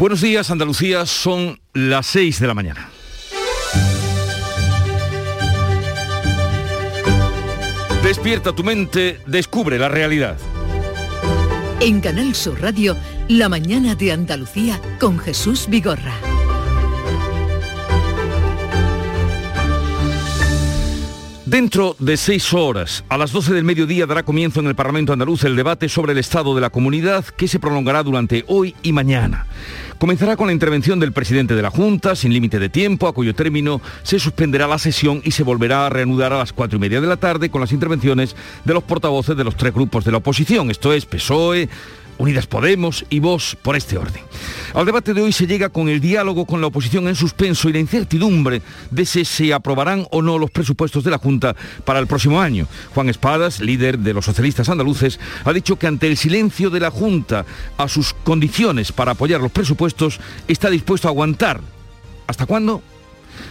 [0.00, 2.88] Buenos días, Andalucía, son las 6 de la mañana.
[8.02, 10.38] Despierta tu mente, descubre la realidad.
[11.80, 12.96] En Canal Sur Radio,
[13.28, 16.14] La mañana de Andalucía con Jesús Vigorra.
[21.50, 25.42] Dentro de seis horas, a las 12 del mediodía, dará comienzo en el Parlamento andaluz
[25.42, 29.46] el debate sobre el estado de la comunidad que se prolongará durante hoy y mañana.
[30.00, 33.34] Comenzará con la intervención del presidente de la Junta, sin límite de tiempo, a cuyo
[33.34, 37.02] término se suspenderá la sesión y se volverá a reanudar a las cuatro y media
[37.02, 40.16] de la tarde con las intervenciones de los portavoces de los tres grupos de la
[40.16, 41.68] oposición, esto es PSOE,
[42.20, 44.22] Unidas Podemos y Vos por este orden.
[44.74, 47.72] Al debate de hoy se llega con el diálogo con la oposición en suspenso y
[47.72, 48.60] la incertidumbre
[48.90, 52.66] de si se aprobarán o no los presupuestos de la Junta para el próximo año.
[52.94, 56.90] Juan Espadas, líder de los socialistas andaluces, ha dicho que ante el silencio de la
[56.90, 57.46] Junta
[57.78, 61.62] a sus condiciones para apoyar los presupuestos, está dispuesto a aguantar.
[62.26, 62.82] ¿Hasta cuándo?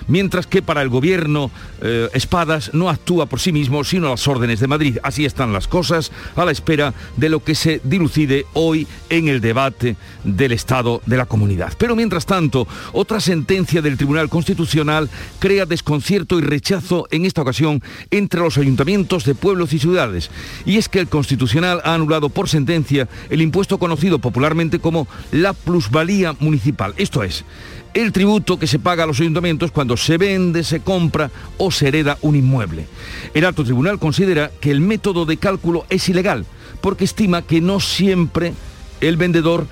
[0.08, 4.28] Mientras que para el gobierno eh, Espadas no actúa por sí mismo, sino a las
[4.28, 4.98] órdenes de Madrid.
[5.04, 9.42] Así están las cosas a la espera de lo que se dilucide hoy en el
[9.42, 11.74] debate del Estado de la Comunidad.
[11.78, 17.82] Pero mientras tanto, otra sentencia del Tribunal Constitucional crea desconcierto y rechazo en esta ocasión
[18.12, 20.30] entre los ayuntamientos de pueblos y ciudades.
[20.66, 25.54] Y es que el Constitucional ha anulado por sentencia el impuesto conocido popularmente como la
[25.54, 26.94] plusvalía municipal.
[26.98, 27.46] Esto es,
[27.94, 31.88] el tributo que se paga a los ayuntamientos cuando se vende, se compra o se
[31.88, 32.88] hereda un inmueble.
[33.34, 36.46] El alto tribunal considera que el método de cálculo es ilegal
[36.82, 38.54] porque estima que no siempre
[39.02, 39.68] el vendedor,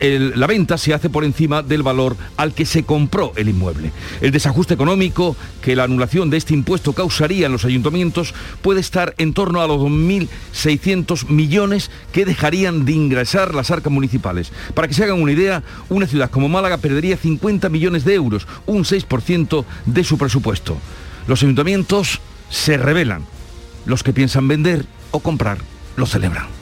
[0.00, 3.92] la venta se hace por encima del valor al que se compró el inmueble.
[4.20, 9.14] El desajuste económico que la anulación de este impuesto causaría en los ayuntamientos puede estar
[9.18, 14.52] en torno a los 2.600 millones que dejarían de ingresar las arcas municipales.
[14.74, 18.46] Para que se hagan una idea, una ciudad como Málaga perdería 50 millones de euros,
[18.66, 20.76] un 6% de su presupuesto.
[21.26, 23.24] Los ayuntamientos se rebelan.
[23.86, 25.58] Los que piensan vender o comprar
[25.96, 26.61] lo celebran.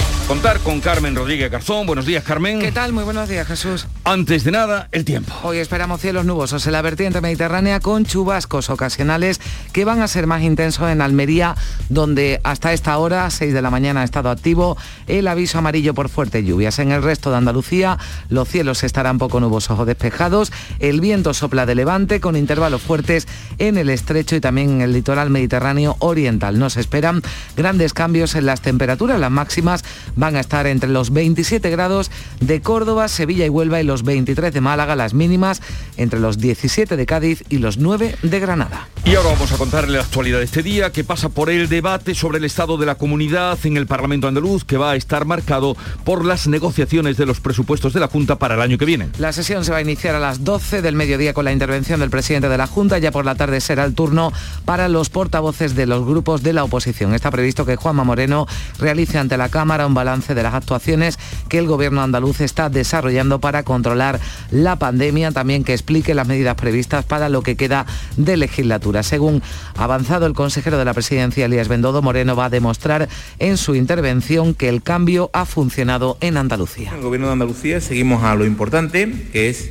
[0.27, 1.85] Contar con Carmen Rodríguez Garzón.
[1.85, 2.59] Buenos días, Carmen.
[2.59, 2.93] ¿Qué tal?
[2.93, 3.87] Muy buenos días, Jesús.
[4.05, 5.33] Antes de nada, el tiempo.
[5.43, 9.41] Hoy esperamos cielos nubosos en la vertiente mediterránea con chubascos ocasionales
[9.73, 11.55] que van a ser más intensos en Almería,
[11.89, 14.77] donde hasta esta hora, 6 de la mañana, ha estado activo
[15.07, 16.79] el aviso amarillo por fuertes lluvias.
[16.79, 17.97] En el resto de Andalucía,
[18.29, 20.53] los cielos estarán poco nubosos o despejados.
[20.79, 23.27] El viento sopla de levante con intervalos fuertes
[23.57, 26.57] en el estrecho y también en el litoral mediterráneo oriental.
[26.57, 27.21] No se esperan
[27.57, 29.19] grandes cambios en las temperaturas.
[29.19, 29.83] Las máximas
[30.15, 34.53] van a estar entre los 27 grados de Córdoba, Sevilla y Huelva y los 23
[34.53, 35.61] de Málaga, las mínimas
[35.97, 38.87] entre los 17 de Cádiz y los 9 de Granada.
[39.03, 42.13] Y ahora vamos a contarle la actualidad de este día que pasa por el debate
[42.13, 45.75] sobre el estado de la comunidad en el Parlamento andaluz que va a estar marcado
[46.03, 49.09] por las negociaciones de los presupuestos de la Junta para el año que viene.
[49.17, 52.09] La sesión se va a iniciar a las 12 del mediodía con la intervención del
[52.09, 52.99] presidente de la Junta.
[52.99, 54.31] Ya por la tarde será el turno
[54.65, 57.13] para los portavoces de los grupos de la oposición.
[57.13, 58.47] Está previsto que Juanma Moreno
[58.79, 63.39] realice ante la Cámara un balance de las actuaciones que el gobierno andaluz está desarrollando
[63.39, 64.19] para controlar
[64.49, 67.85] la pandemia, también que explique las medidas previstas para lo que queda
[68.17, 69.03] de legislatura.
[69.03, 69.43] Según
[69.75, 74.55] avanzado el consejero de la presidencia, Elías Bendodo, Moreno va a demostrar en su intervención
[74.55, 76.89] que el cambio ha funcionado en Andalucía.
[76.89, 79.69] En el gobierno de Andalucía seguimos a lo importante, que es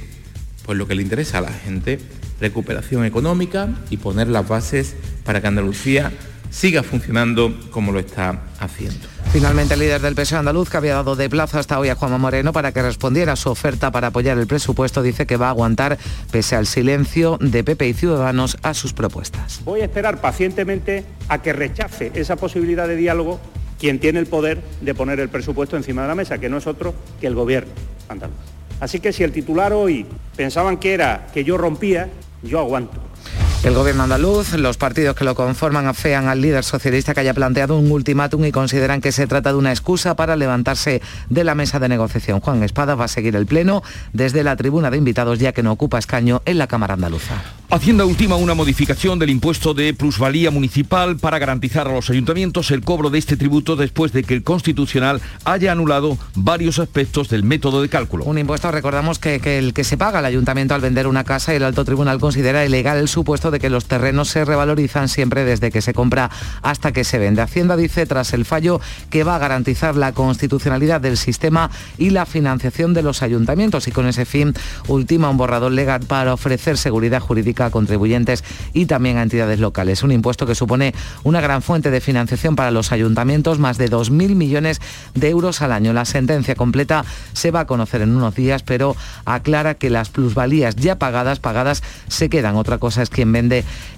[0.64, 1.98] pues lo que le interesa a la gente,
[2.41, 6.12] recuperación económica y poner las bases para que Andalucía
[6.50, 9.06] siga funcionando como lo está haciendo.
[9.32, 12.18] Finalmente, el líder del PSOE andaluz, que había dado de plazo hasta hoy a Juanma
[12.18, 15.50] Moreno para que respondiera a su oferta para apoyar el presupuesto, dice que va a
[15.50, 15.98] aguantar,
[16.32, 19.60] pese al silencio de PP y Ciudadanos, a sus propuestas.
[19.64, 23.38] Voy a esperar pacientemente a que rechace esa posibilidad de diálogo
[23.78, 26.66] quien tiene el poder de poner el presupuesto encima de la mesa, que no es
[26.66, 27.70] otro que el gobierno
[28.08, 28.34] andaluz.
[28.80, 32.08] Así que si el titular hoy pensaban que era que yo rompía,
[32.42, 33.09] yo aguanto.
[33.62, 37.77] El gobierno andaluz, los partidos que lo conforman afean al líder socialista que haya planteado
[37.77, 41.78] un ultimátum y consideran que se trata de una excusa para levantarse de la mesa
[41.78, 42.41] de negociación.
[42.41, 43.83] Juan Espada va a seguir el pleno
[44.15, 47.34] desde la tribuna de invitados ya que no ocupa escaño en la Cámara Andaluza.
[47.68, 52.80] Hacienda ultima una modificación del impuesto de plusvalía municipal para garantizar a los ayuntamientos el
[52.80, 57.80] cobro de este tributo después de que el Constitucional haya anulado varios aspectos del método
[57.83, 58.24] de cálculo.
[58.24, 61.53] Un impuesto, recordamos que, que el que se paga al ayuntamiento al vender una casa
[61.53, 65.44] y el alto tribunal considera ilegal el supuesto de que los terrenos se revalorizan siempre
[65.44, 66.30] desde que se compra
[66.62, 67.42] hasta que se vende.
[67.42, 68.80] Hacienda dice tras el fallo
[69.10, 73.92] que va a garantizar la constitucionalidad del sistema y la financiación de los ayuntamientos y
[73.92, 74.54] con ese fin
[74.88, 80.02] ultima un borrador legal para ofrecer seguridad jurídica a contribuyentes y también a entidades locales.
[80.02, 80.94] Un impuesto que supone
[81.24, 84.80] una gran fuente de financiación para los ayuntamientos, más de 2.000 millones
[85.14, 85.92] de euros al año.
[85.92, 90.76] La sentencia completa se va a conocer en unos días, pero aclara que las plusvalías
[90.76, 92.56] ya pagadas, pagadas, se quedan.
[92.56, 93.32] Otra cosa es quien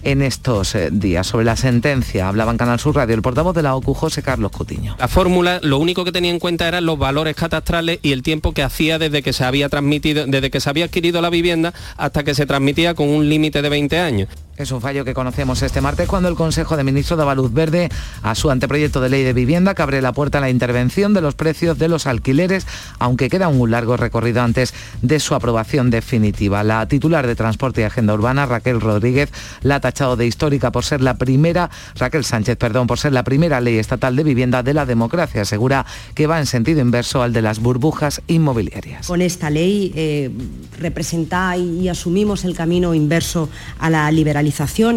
[0.02, 1.26] en estos eh, días.
[1.26, 4.52] Sobre la sentencia hablaba en Canal Sur Radio el portavoz de la OCU, José Carlos
[4.52, 4.96] Cutiño.
[4.98, 8.52] La fórmula lo único que tenía en cuenta eran los valores catastrales y el tiempo
[8.52, 12.22] que hacía desde que se había transmitido, desde que se había adquirido la vivienda hasta
[12.24, 14.28] que se transmitía con un límite de 20 años.
[14.58, 17.88] Es un fallo que conocemos este martes cuando el Consejo de Ministros daba luz verde
[18.22, 21.22] a su anteproyecto de ley de vivienda que abre la puerta a la intervención de
[21.22, 22.66] los precios de los alquileres,
[22.98, 26.64] aunque queda un largo recorrido antes de su aprobación definitiva.
[26.64, 29.32] La titular de Transporte y Agenda Urbana, Raquel Rodríguez,
[29.62, 33.24] la ha tachado de histórica por ser la primera, Raquel Sánchez, perdón, por ser la
[33.24, 35.42] primera ley estatal de vivienda de la democracia.
[35.42, 39.06] Asegura que va en sentido inverso al de las burbujas inmobiliarias.
[39.06, 40.30] Con esta ley eh,
[40.78, 44.41] representa y asumimos el camino inverso a la liberalización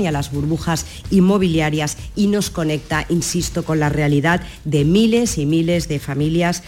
[0.01, 5.45] y a las burbujas inmobiliarias y nos conecta, insisto, con la realidad de miles y
[5.45, 6.63] miles de familias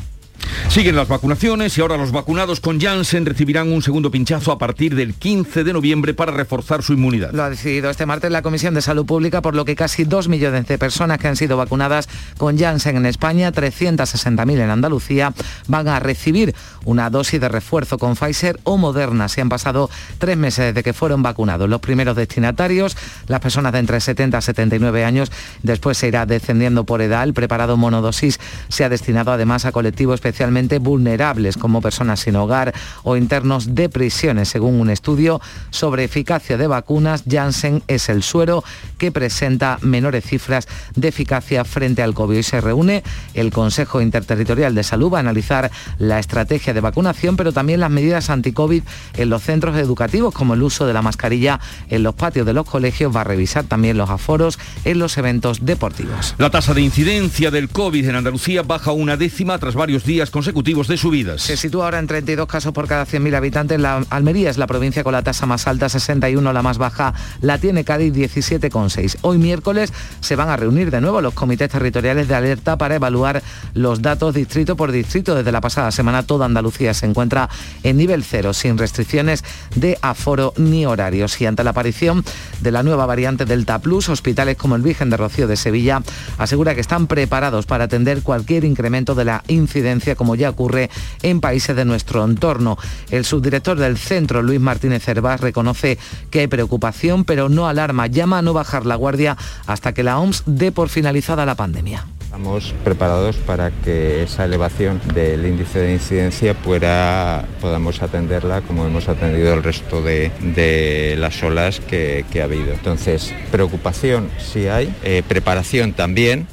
[0.70, 4.96] Siguen las vacunaciones y ahora los vacunados con Janssen recibirán un segundo pinchazo a partir
[4.96, 7.32] del 15 de noviembre para reforzar su inmunidad.
[7.32, 10.28] Lo ha decidido este martes la Comisión de Salud Pública, por lo que casi dos
[10.28, 15.34] millones de personas que han sido vacunadas con Janssen en España, 360.000 en Andalucía,
[15.68, 16.54] van a recibir
[16.86, 19.30] una dosis de refuerzo con Pfizer o Moderna.
[19.30, 19.90] Se han pasado
[20.20, 21.70] tres meses desde que fueron vacunados.
[21.70, 22.98] Los primeros destinatarios,
[23.28, 25.32] las personas de entre 70 a 79 años,
[25.64, 27.24] después se irá descendiendo por edad.
[27.24, 32.74] El preparado monodosis se ha destinado además a colectivos especialmente vulnerables como personas sin hogar
[33.04, 34.50] o internos de prisiones.
[34.50, 38.64] Según un estudio sobre eficacia de vacunas, Janssen es el suero
[38.98, 42.38] que presenta menores cifras de eficacia frente al COVID.
[42.38, 43.04] Hoy se reúne
[43.34, 48.30] el Consejo Interterritorial de Salud a analizar la estrategia de vacunación, pero también las medidas
[48.30, 48.84] anti-COVID
[49.16, 51.60] en los centros educativos, como el uso de la mascarilla
[51.90, 53.16] en los patios de los colegios.
[53.16, 56.36] Va a revisar también los aforos en los eventos deportivos.
[56.38, 60.88] La tasa de incidencia del COVID en Andalucía baja una décima tras varios días consecutivos
[60.88, 61.42] de subidas.
[61.42, 63.80] Se sitúa ahora en 32 casos por cada 100.000 habitantes.
[63.80, 67.60] La Almería es la provincia con la tasa más alta, 61, la más baja la
[67.60, 69.18] tiene Cádiz, 17,6.
[69.22, 73.44] Hoy miércoles se van a reunir de nuevo los comités territoriales de alerta para evaluar
[73.74, 75.36] los datos distrito por distrito.
[75.36, 77.50] Desde la pasada semana toda Andalucía se encuentra
[77.84, 79.44] en nivel cero, sin restricciones
[79.76, 81.40] de aforo ni horarios.
[81.40, 82.24] Y ante la aparición
[82.62, 86.02] de la nueva variante Delta Plus, hospitales como el Virgen de Rocío de Sevilla
[86.38, 90.90] asegura que están preparados para atender cualquier incremento de la incidencia como ya ocurre
[91.22, 92.78] en países de nuestro entorno.
[93.12, 95.98] El subdirector del centro, Luis Martínez Cervás, reconoce
[96.30, 100.20] que hay preocupación, pero no alarma, llama a no bajar la guardia hasta que la
[100.20, 102.06] OMS dé por finalizada la pandemia.
[102.28, 109.08] Estamos preparados para que esa elevación del índice de incidencia pueda, podamos atenderla como hemos
[109.08, 112.74] atendido el resto de, las olas que, ha habido.
[112.74, 116.48] Entonces, preocupación sí hay, eh, preparación también,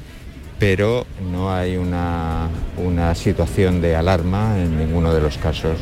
[0.66, 5.78] pero no hay una, una situación de alarma en ninguno de los casos.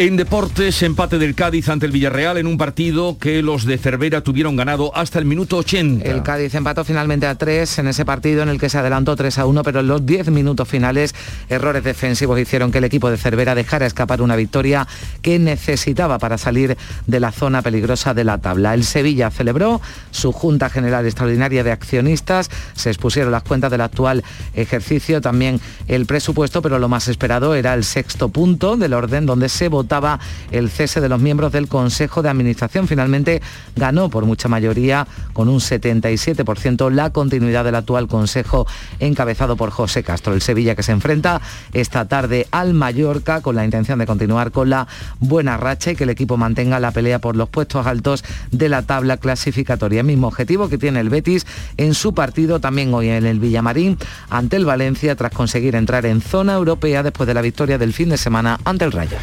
[0.00, 4.22] En deportes, empate del Cádiz ante el Villarreal en un partido que los de Cervera
[4.22, 6.08] tuvieron ganado hasta el minuto 80.
[6.08, 9.40] El Cádiz empató finalmente a 3 en ese partido en el que se adelantó 3
[9.40, 11.14] a 1, pero en los 10 minutos finales
[11.50, 14.88] errores defensivos hicieron que el equipo de Cervera dejara escapar una victoria
[15.20, 18.72] que necesitaba para salir de la zona peligrosa de la tabla.
[18.72, 19.82] El Sevilla celebró
[20.12, 24.24] su Junta General Extraordinaria de Accionistas, se expusieron las cuentas del actual
[24.54, 29.50] ejercicio, también el presupuesto, pero lo más esperado era el sexto punto del orden donde
[29.50, 29.89] se votó
[30.50, 32.86] el cese de los miembros del Consejo de Administración.
[32.86, 33.42] Finalmente
[33.74, 38.66] ganó por mucha mayoría, con un 77%, la continuidad del actual Consejo
[39.00, 40.32] encabezado por José Castro.
[40.32, 41.40] El Sevilla que se enfrenta
[41.72, 44.86] esta tarde al Mallorca con la intención de continuar con la
[45.18, 48.82] buena racha y que el equipo mantenga la pelea por los puestos altos de la
[48.82, 50.02] tabla clasificatoria.
[50.02, 54.56] Mismo objetivo que tiene el Betis en su partido también hoy en el Villamarín ante
[54.56, 58.18] el Valencia tras conseguir entrar en zona europea después de la victoria del fin de
[58.18, 59.16] semana ante el Rayo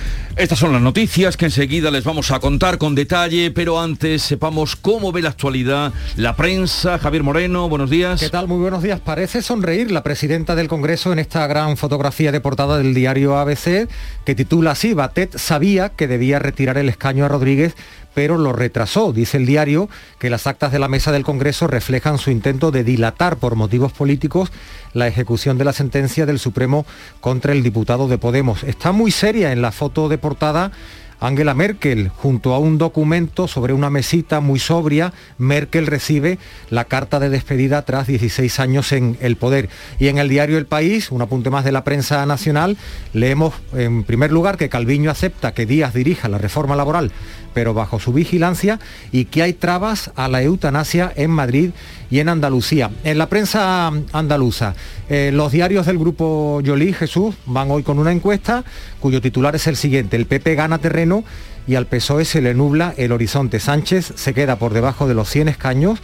[0.58, 5.12] son las noticias que enseguida les vamos a contar con detalle, pero antes sepamos cómo
[5.12, 6.98] ve la actualidad la prensa.
[6.98, 8.20] Javier Moreno, buenos días.
[8.20, 8.48] ¿Qué tal?
[8.48, 9.00] Muy buenos días.
[9.00, 13.88] Parece sonreír la presidenta del Congreso en esta gran fotografía de portada del diario ABC
[14.26, 17.76] que titula así, Batet sabía que debía retirar el escaño a Rodríguez
[18.18, 19.14] pero lo retrasó.
[19.14, 22.84] Dice el diario que las actas de la mesa del Congreso reflejan su intento de
[22.84, 24.52] dilatar por motivos políticos
[24.94, 26.88] la ejecución de la sentencia del Supremo
[27.22, 28.64] contra el diputado de Podemos.
[28.64, 30.72] Está muy seria en la foto de portada
[31.20, 32.10] Angela Merkel.
[32.10, 36.38] Junto a un documento sobre una mesita muy sobria, Merkel recibe
[36.70, 39.70] la carta de despedida tras 16 años en el poder.
[40.00, 42.78] Y en el diario El País, un apunte más de la prensa nacional,
[43.14, 47.12] leemos en primer lugar que Calviño acepta que Díaz dirija la reforma laboral
[47.58, 48.80] pero bajo su vigilancia
[49.12, 51.72] y que hay trabas a la eutanasia en Madrid
[52.10, 52.92] y en Andalucía.
[53.04, 54.76] En la prensa andaluza,
[55.10, 58.64] eh, los diarios del grupo Yolí, Jesús, van hoy con una encuesta
[59.00, 61.24] cuyo titular es el siguiente, el PP gana terreno
[61.68, 63.60] y al PSOE se le nubla el horizonte.
[63.60, 66.00] Sánchez se queda por debajo de los 100 escaños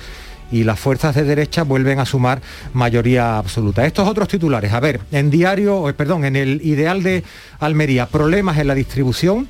[0.52, 2.42] y las fuerzas de derecha vuelven a sumar
[2.74, 3.86] mayoría absoluta.
[3.86, 7.24] Estos otros titulares, a ver, en diario, eh, perdón, en el ideal de
[7.60, 9.48] Almería, problemas en la distribución,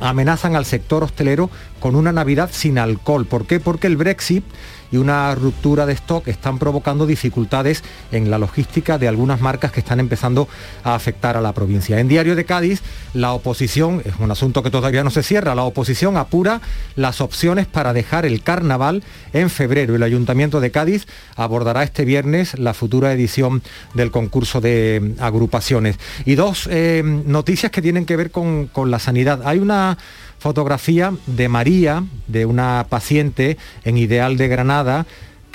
[0.00, 1.50] amenazan al sector hostelero
[1.80, 3.26] con una Navidad sin alcohol.
[3.26, 3.60] ¿Por qué?
[3.60, 4.44] Porque el Brexit
[4.90, 9.80] y una ruptura de stock están provocando dificultades en la logística de algunas marcas que
[9.80, 10.48] están empezando
[10.84, 11.98] a afectar a la provincia.
[11.98, 12.82] En Diario de Cádiz,
[13.14, 16.60] la oposición, es un asunto que todavía no se cierra, la oposición apura
[16.96, 19.02] las opciones para dejar el carnaval
[19.32, 19.94] en febrero.
[19.94, 23.62] El Ayuntamiento de Cádiz abordará este viernes la futura edición
[23.94, 25.98] del concurso de agrupaciones.
[26.24, 29.42] Y dos eh, noticias que tienen que ver con, con la sanidad.
[29.44, 29.98] Hay una
[30.38, 35.06] fotografía de María, de una paciente en Ideal de Granada,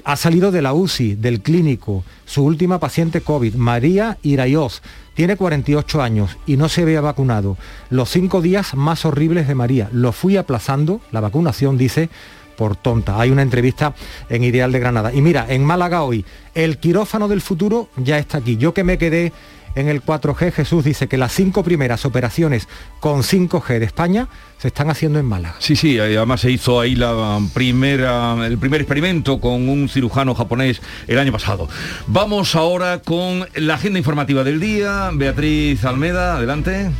[0.03, 4.81] ha salido de la UCI, del clínico, su última paciente COVID, María Irayoz.
[5.13, 7.57] Tiene 48 años y no se había vacunado.
[7.89, 9.89] Los cinco días más horribles de María.
[9.93, 12.09] Lo fui aplazando, la vacunación dice,
[12.57, 13.19] por tonta.
[13.19, 13.93] Hay una entrevista
[14.29, 15.13] en Ideal de Granada.
[15.13, 18.57] Y mira, en Málaga hoy, el quirófano del futuro ya está aquí.
[18.57, 19.31] Yo que me quedé
[19.75, 22.67] en el 4G, Jesús dice que las cinco primeras operaciones
[22.99, 24.27] con 5G de España
[24.57, 25.55] se están haciendo en Málaga.
[25.59, 30.81] Sí, sí, además se hizo ahí la primera, el primer experimento con un cirujano japonés
[31.07, 31.67] el año pasado.
[32.07, 35.09] Vamos ahora con la agenda informativa del día.
[35.13, 36.91] Beatriz Almeda, adelante.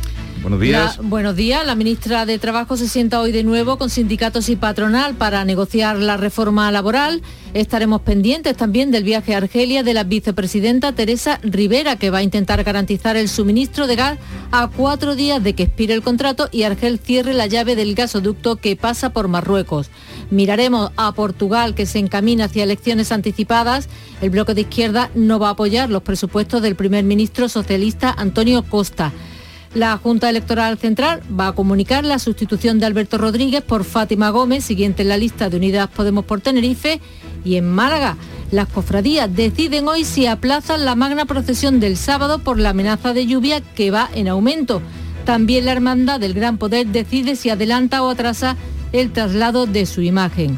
[0.44, 0.98] Buenos días.
[1.02, 1.64] buenos días.
[1.64, 5.96] La ministra de Trabajo se sienta hoy de nuevo con sindicatos y patronal para negociar
[5.96, 7.22] la reforma laboral.
[7.54, 12.22] Estaremos pendientes también del viaje a Argelia de la vicepresidenta Teresa Rivera, que va a
[12.22, 14.18] intentar garantizar el suministro de gas
[14.52, 18.56] a cuatro días de que expire el contrato y Argel cierre la llave del gasoducto
[18.56, 19.88] que pasa por Marruecos.
[20.30, 23.88] Miraremos a Portugal, que se encamina hacia elecciones anticipadas.
[24.20, 28.62] El bloque de izquierda no va a apoyar los presupuestos del primer ministro socialista Antonio
[28.62, 29.10] Costa.
[29.74, 34.64] La Junta Electoral Central va a comunicar la sustitución de Alberto Rodríguez por Fátima Gómez,
[34.64, 37.00] siguiente en la lista de Unidas Podemos por Tenerife,
[37.44, 38.16] y en Málaga.
[38.52, 43.26] Las cofradías deciden hoy si aplazan la magna procesión del sábado por la amenaza de
[43.26, 44.80] lluvia que va en aumento.
[45.24, 48.56] También la Hermandad del Gran Poder decide si adelanta o atrasa
[48.92, 50.56] el traslado de su imagen.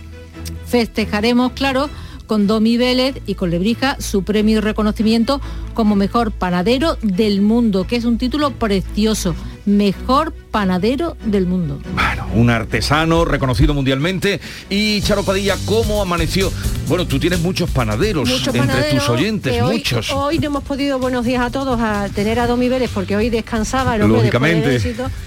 [0.67, 1.89] Festejaremos, claro,
[2.27, 5.41] con Domi Vélez y con Lebrija su premio y reconocimiento
[5.76, 9.37] como mejor panadero del mundo, que es un título precioso.
[9.66, 11.78] Mejor panadero del mundo.
[11.92, 14.40] Bueno, un artesano reconocido mundialmente.
[14.71, 16.50] Y Charo Padilla, ¿cómo amaneció?
[16.88, 20.11] Bueno, tú tienes muchos panaderos entre tus oyentes, muchos.
[20.12, 23.28] Hoy no hemos podido, buenos días a todos, a tener a Domi Vélez porque hoy
[23.28, 24.80] descansaba el hombre Lógicamente.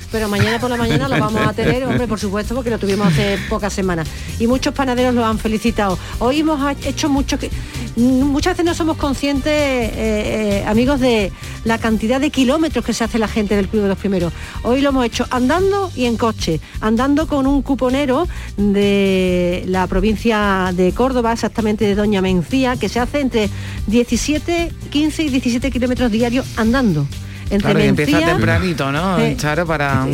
[0.09, 3.07] pero mañana por la mañana lo vamos a tener, hombre, por supuesto, porque lo tuvimos
[3.07, 4.07] hace pocas semanas.
[4.39, 5.99] Y muchos panaderos lo han felicitado.
[6.19, 7.51] Hoy hemos hecho mucho que
[7.97, 11.31] muchas veces no somos conscientes, eh, eh, amigos, de
[11.65, 14.31] la cantidad de kilómetros que se hace la gente del Club de los Primeros.
[14.63, 20.71] Hoy lo hemos hecho andando y en coche, andando con un cuponero de la provincia
[20.73, 23.49] de Córdoba, exactamente de Doña Mencía, que se hace entre
[23.87, 27.05] 17, 15 y 17 kilómetros diarios andando
[27.49, 29.19] entre claro, empieza tempranito, ¿no?
[29.19, 30.07] Eh, claro, para...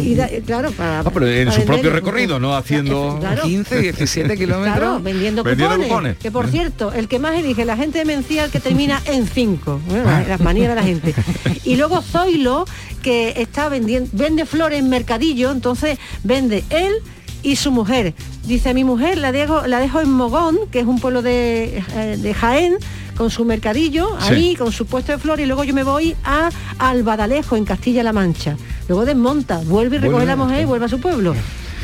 [0.45, 0.99] claro, para...
[0.99, 2.55] Ah, pero en su propio recorrido, ¿no?
[2.55, 3.19] Haciendo...
[3.43, 4.77] 15, 17 kilómetros.
[4.77, 8.51] Claro, vendiendo, cupones, Que por cierto, el que más elige la gente de Mencía, el
[8.51, 9.81] que termina en 5.
[10.27, 11.13] las manías de la gente.
[11.63, 12.65] Y luego Zoilo,
[13.01, 16.93] que está vendiendo, vende flores en mercadillo, entonces vende él
[17.45, 18.13] y su mujer.
[18.47, 22.17] Dice, mi mujer la dejo, la dejo en Mogón, que es un pueblo de, eh,
[22.17, 22.77] de Jaén,
[23.15, 26.49] con su mercadillo, ahí, con su puesto de flores, y luego yo me voy a
[26.79, 28.57] Albadalejo, en Castilla-La Mancha.
[28.89, 31.35] Luego desmonta, vuelve y recoge la mujer y vuelve a su pueblo.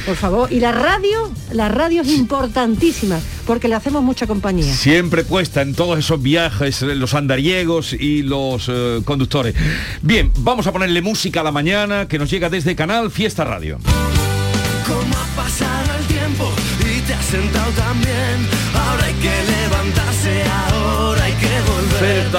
[0.06, 4.74] Por favor, y la radio, la radio es importantísima porque le hacemos mucha compañía.
[4.74, 9.54] Siempre cuesta en todos esos viajes los andariegos y los eh, conductores.
[10.02, 13.78] Bien, vamos a ponerle música a la mañana que nos llega desde Canal Fiesta Radio.
[14.88, 18.48] ¿Cómo ha pasado el tiempo y te has sentado también?
[18.74, 20.44] Ahora hay que levantarse,
[22.02, 22.32] días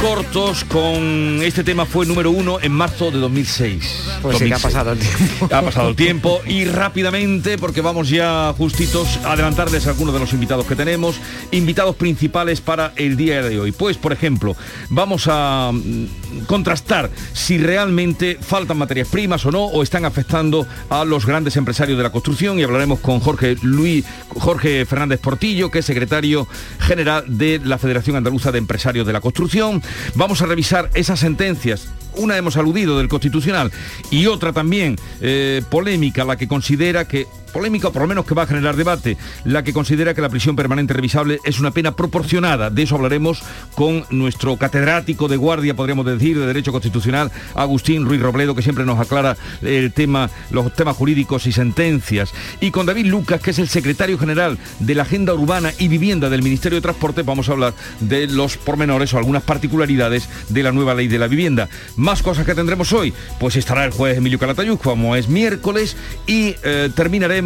[0.00, 4.18] cortos con este tema fue número uno en marzo de 2006.
[4.22, 5.48] Pues sí que ha pasado el tiempo.
[5.54, 10.32] Ha pasado el tiempo y rápidamente, porque vamos ya justitos a adelantarles algunos de los
[10.32, 11.16] invitados que tenemos,
[11.50, 13.72] invitados principales para el día de hoy.
[13.72, 14.56] Pues, por ejemplo,
[14.88, 21.04] vamos a mm, contrastar si realmente faltan materias primas o no, o están afectando a
[21.04, 25.80] los grandes empresarios de la construcción y hablaremos con Jorge Luis, Jorge Fernández Portillo, que
[25.80, 26.46] es secretario
[26.80, 29.82] general de la Federación Andaluza de Empresarios de la Construcción.
[30.14, 33.70] Vamos a revisar esas sentencias una hemos aludido del Constitucional
[34.10, 38.42] y otra también eh, polémica, la que considera que polémica, por lo menos que va
[38.42, 42.70] a generar debate, la que considera que la prisión permanente revisable es una pena proporcionada.
[42.70, 43.42] De eso hablaremos
[43.74, 48.84] con nuestro catedrático de guardia, podríamos decir, de Derecho Constitucional, Agustín Ruiz Robledo, que siempre
[48.84, 52.32] nos aclara el tema, los temas jurídicos y sentencias.
[52.60, 56.30] Y con David Lucas, que es el secretario general de la Agenda Urbana y Vivienda
[56.30, 60.72] del Ministerio de Transporte, vamos a hablar de los pormenores o algunas particularidades de la
[60.72, 61.68] nueva ley de la vivienda.
[61.96, 66.54] Más cosas que tendremos hoy, pues estará el juez Emilio Calatayud, como es miércoles, y
[66.62, 67.41] eh, terminaremos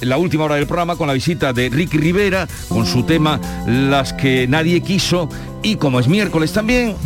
[0.00, 4.12] la última hora del programa con la visita de Ricky Rivera con su tema Las
[4.12, 5.28] que nadie quiso
[5.62, 6.96] y como es miércoles también.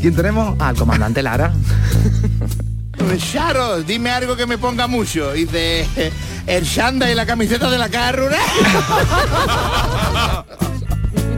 [0.00, 0.60] ¿Quién tenemos?
[0.60, 1.54] Al comandante Lara.
[3.32, 5.32] Charo, dime algo que me ponga mucho.
[5.32, 5.86] Dice
[6.46, 8.38] el shanda y la camiseta de la carrura.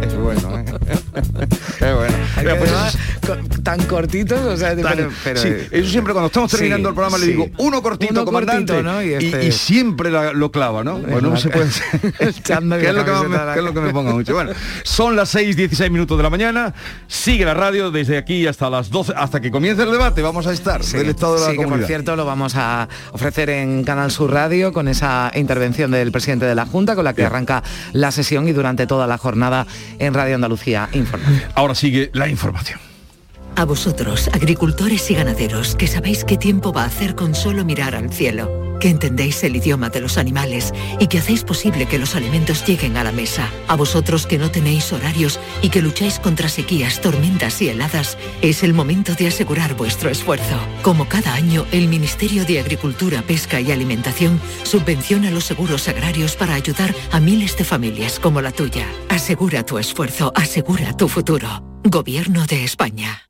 [0.02, 0.64] es bueno, ¿eh?
[1.80, 2.16] es bueno.
[2.58, 2.98] Pues
[3.62, 4.74] tan cortitos, o sea,
[5.24, 9.12] pero, sí, eso siempre cuando estamos terminando el programa le digo uno cortito, comandante, y,
[9.12, 10.98] este- siempre lo clava, ¿no?
[10.98, 11.66] Bueno, no se puede
[12.18, 12.50] ¿Qué es,
[12.94, 14.34] lo que me, lo que me ponga mucho.
[14.34, 14.52] Bueno,
[14.82, 16.74] son las 6, 16 minutos de la mañana,
[17.06, 20.52] sigue la radio desde aquí hasta las 12, hasta que comience el debate, vamos a
[20.52, 24.10] estar del estado de la sí, que por cierto lo vamos a ofrecer en Canal
[24.10, 28.10] Sur Radio con esa intervención del presidente de la Junta con la que arranca la
[28.10, 29.66] sesión y durante toda la jornada
[29.98, 31.42] en Radio Andalucía Información.
[31.54, 32.95] Ahora sigue la información.
[33.58, 37.94] A vosotros, agricultores y ganaderos, que sabéis qué tiempo va a hacer con solo mirar
[37.94, 42.14] al cielo, que entendéis el idioma de los animales y que hacéis posible que los
[42.14, 43.50] alimentos lleguen a la mesa.
[43.66, 48.62] A vosotros que no tenéis horarios y que lucháis contra sequías, tormentas y heladas, es
[48.62, 50.58] el momento de asegurar vuestro esfuerzo.
[50.82, 56.52] Como cada año, el Ministerio de Agricultura, Pesca y Alimentación subvenciona los seguros agrarios para
[56.52, 58.86] ayudar a miles de familias como la tuya.
[59.08, 61.48] Asegura tu esfuerzo, asegura tu futuro.
[61.84, 63.26] Gobierno de España.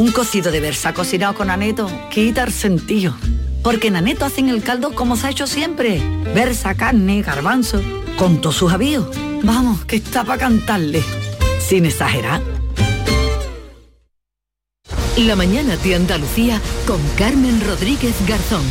[0.00, 3.14] Un cocido de versa cocinado con aneto quita el sentido.
[3.62, 6.00] Porque en aneto hacen el caldo como se ha hecho siempre.
[6.34, 7.82] Versa, carne, garbanzo,
[8.16, 9.14] con todos sus avíos.
[9.42, 11.02] Vamos, que está para cantarle.
[11.58, 12.40] Sin exagerar.
[15.18, 18.64] La mañana de Andalucía con Carmen Rodríguez Garzón.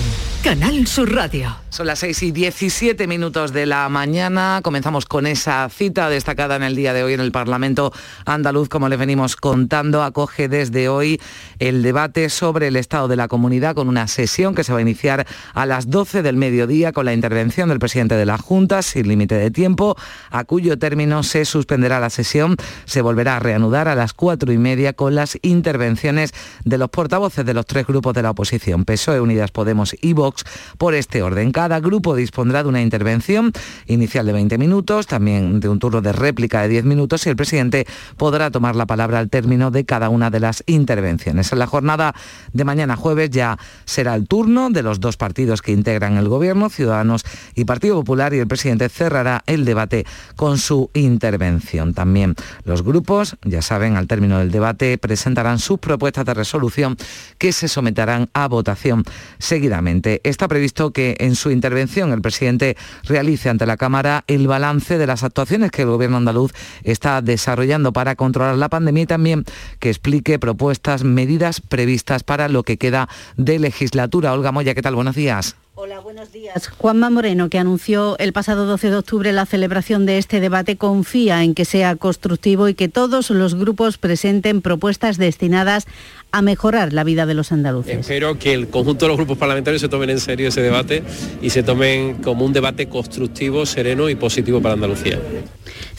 [0.43, 1.55] Canal Sur Radio.
[1.69, 4.59] Son las 6 y 17 minutos de la mañana.
[4.63, 7.93] Comenzamos con esa cita destacada en el día de hoy en el Parlamento
[8.25, 10.01] andaluz, como les venimos contando.
[10.01, 11.21] Acoge desde hoy
[11.59, 14.81] el debate sobre el estado de la comunidad con una sesión que se va a
[14.81, 19.07] iniciar a las 12 del mediodía con la intervención del presidente de la Junta sin
[19.07, 19.95] límite de tiempo,
[20.31, 22.57] a cuyo término se suspenderá la sesión.
[22.85, 26.33] Se volverá a reanudar a las 4 y media con las intervenciones
[26.65, 30.43] de los portavoces de los tres grupos de la oposición, PSOE, Unidas Podemos y Vox
[30.79, 31.51] por este orden.
[31.59, 33.51] Cada grupo dispondrá de una intervención
[33.85, 37.35] inicial de 20 minutos, también de un turno de réplica de 10 minutos y el
[37.35, 41.51] presidente podrá tomar la palabra al término de cada una de las intervenciones.
[41.51, 42.15] En la jornada
[42.53, 46.69] de mañana jueves ya será el turno de los dos partidos que integran el gobierno,
[46.69, 50.05] Ciudadanos y Partido Popular, y el presidente cerrará el debate
[50.37, 51.93] con su intervención.
[51.93, 56.95] También los grupos, ya saben, al término del debate presentarán sus propuestas de resolución
[57.37, 59.03] que se someterán a votación
[59.39, 60.21] seguidamente.
[60.23, 65.07] Está previsto que en su intervención el presidente realice ante la Cámara el balance de
[65.07, 69.45] las actuaciones que el gobierno andaluz está desarrollando para controlar la pandemia y también
[69.79, 74.33] que explique propuestas, medidas previstas para lo que queda de legislatura.
[74.33, 74.95] Olga Moya, ¿qué tal?
[74.95, 75.55] Buenos días.
[75.81, 76.67] Hola, buenos días.
[76.77, 81.41] Juanma Moreno, que anunció el pasado 12 de octubre la celebración de este debate, confía
[81.41, 85.87] en que sea constructivo y que todos los grupos presenten propuestas destinadas
[86.33, 87.97] a mejorar la vida de los andaluces.
[87.97, 91.01] Espero que el conjunto de los grupos parlamentarios se tomen en serio ese debate
[91.41, 95.17] y se tomen como un debate constructivo, sereno y positivo para Andalucía.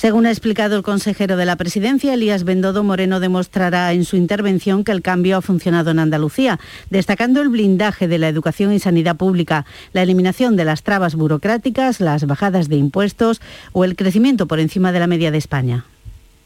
[0.00, 4.82] Según ha explicado el consejero de la presidencia, Elías Bendodo Moreno demostrará en su intervención
[4.82, 6.58] que el cambio ha funcionado en Andalucía,
[6.88, 12.00] destacando el blindaje de la educación y sanidad pública, la eliminación de las trabas burocráticas,
[12.00, 15.84] las bajadas de impuestos o el crecimiento por encima de la media de España.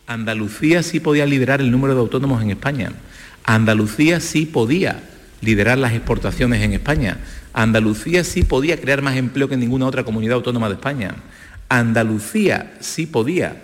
[0.09, 2.91] Andalucía sí podía liderar el número de autónomos en España.
[3.45, 5.01] Andalucía sí podía
[5.43, 7.19] liderar las exportaciones en España.
[7.53, 11.15] Andalucía sí podía crear más empleo que ninguna otra comunidad autónoma de España.
[11.69, 13.63] Andalucía sí podía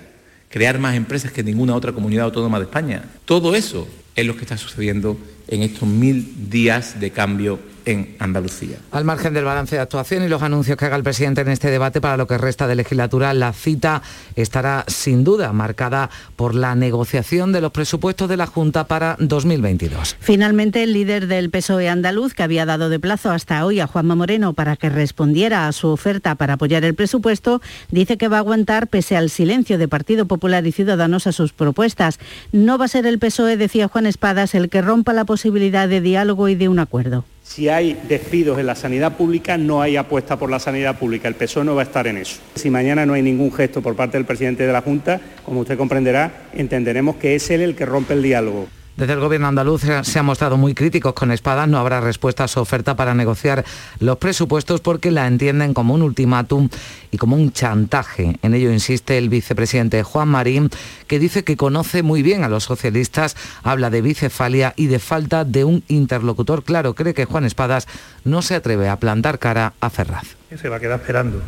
[0.49, 3.05] crear más empresas que ninguna otra comunidad autónoma de España.
[3.25, 7.59] Todo eso es lo que está sucediendo en estos mil días de cambio
[7.91, 8.79] en Andalucía.
[8.93, 11.71] Al margen del balance de actuación y los anuncios que haga el presidente en este
[11.71, 14.03] debate para lo que resta de legislatura, la cita
[14.37, 20.17] estará sin duda marcada por la negociación de los presupuestos de la Junta para 2022.
[20.21, 24.15] Finalmente, el líder del PSOE andaluz, que había dado de plazo hasta hoy a Juanma
[24.15, 28.41] Moreno para que respondiera a su oferta para apoyar el presupuesto, dice que va a
[28.41, 32.19] aguantar pese al silencio de Partido Popular y Ciudadanos a sus propuestas.
[32.53, 36.01] No va a ser el PSOE, decía Juan Espadas, el que rompa la posibilidad de
[36.01, 37.25] diálogo y de un acuerdo.
[37.51, 41.27] Si hay despidos en la sanidad pública, no hay apuesta por la sanidad pública.
[41.27, 42.37] El PSOE no va a estar en eso.
[42.55, 45.77] Si mañana no hay ningún gesto por parte del presidente de la Junta, como usted
[45.77, 48.69] comprenderá, entenderemos que es él el que rompe el diálogo.
[48.97, 51.69] Desde el gobierno andaluz se ha mostrado muy críticos con Espadas.
[51.69, 53.65] No habrá respuesta a su oferta para negociar
[53.99, 56.69] los presupuestos porque la entienden como un ultimátum
[57.11, 58.39] y como un chantaje.
[58.43, 60.69] En ello insiste el vicepresidente Juan Marín,
[61.07, 65.45] que dice que conoce muy bien a los socialistas, habla de bicefalia y de falta
[65.45, 66.95] de un interlocutor claro.
[66.95, 67.89] Cree que Juan Espadas
[68.25, 70.37] no se atreve a plantar cara a Ferraz.
[70.55, 71.41] Se va a quedar esperando,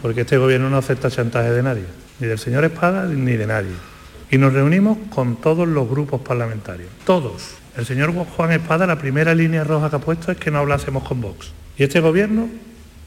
[0.00, 1.84] porque este gobierno no acepta chantaje de nadie,
[2.20, 3.93] ni del señor Espadas ni de nadie
[4.34, 7.54] y nos reunimos con todos los grupos parlamentarios, todos.
[7.76, 11.04] El señor Juan Espada, la primera línea roja que ha puesto es que no hablásemos
[11.04, 11.52] con Vox.
[11.78, 12.48] Y este gobierno,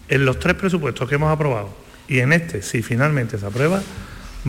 [0.07, 1.67] en los tres presupuestos que hemos aprobado,
[2.07, 3.81] y en este, si finalmente se aprueba,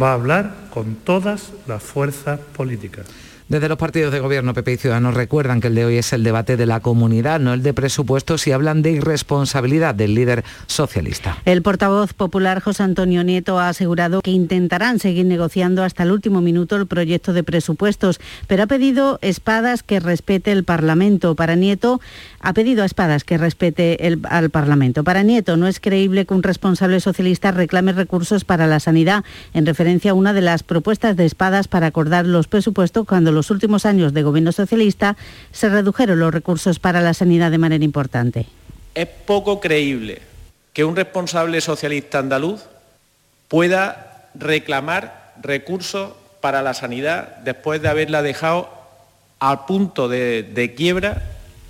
[0.01, 3.07] va a hablar con todas las fuerzas políticas.
[3.49, 6.23] Desde los partidos de gobierno PP y Ciudadanos recuerdan que el de hoy es el
[6.23, 11.39] debate de la comunidad, no el de presupuestos y hablan de irresponsabilidad del líder socialista.
[11.47, 16.43] El portavoz popular José Antonio Nieto ha asegurado que intentarán seguir negociando hasta el último
[16.43, 21.35] minuto el proyecto de presupuestos, pero ha pedido espadas que respete el Parlamento.
[21.35, 22.03] Para Nieto,
[22.41, 25.05] ha pedido a espadas que respete el, al Parlamento.
[25.05, 29.65] Para Nieto, no es creíble que un responsable socialista reclame recursos para la sanidad, en
[29.65, 33.87] referencia a una de las propuestas de espadas para acordar los presupuestos cuando los últimos
[33.87, 35.17] años de gobierno socialista
[35.53, 38.47] se redujeron los recursos para la sanidad de manera importante.
[38.95, 40.21] Es poco creíble
[40.73, 42.63] que un responsable socialista andaluz
[43.47, 48.69] pueda reclamar recursos para la sanidad después de haberla dejado
[49.39, 51.23] al punto de, de quiebra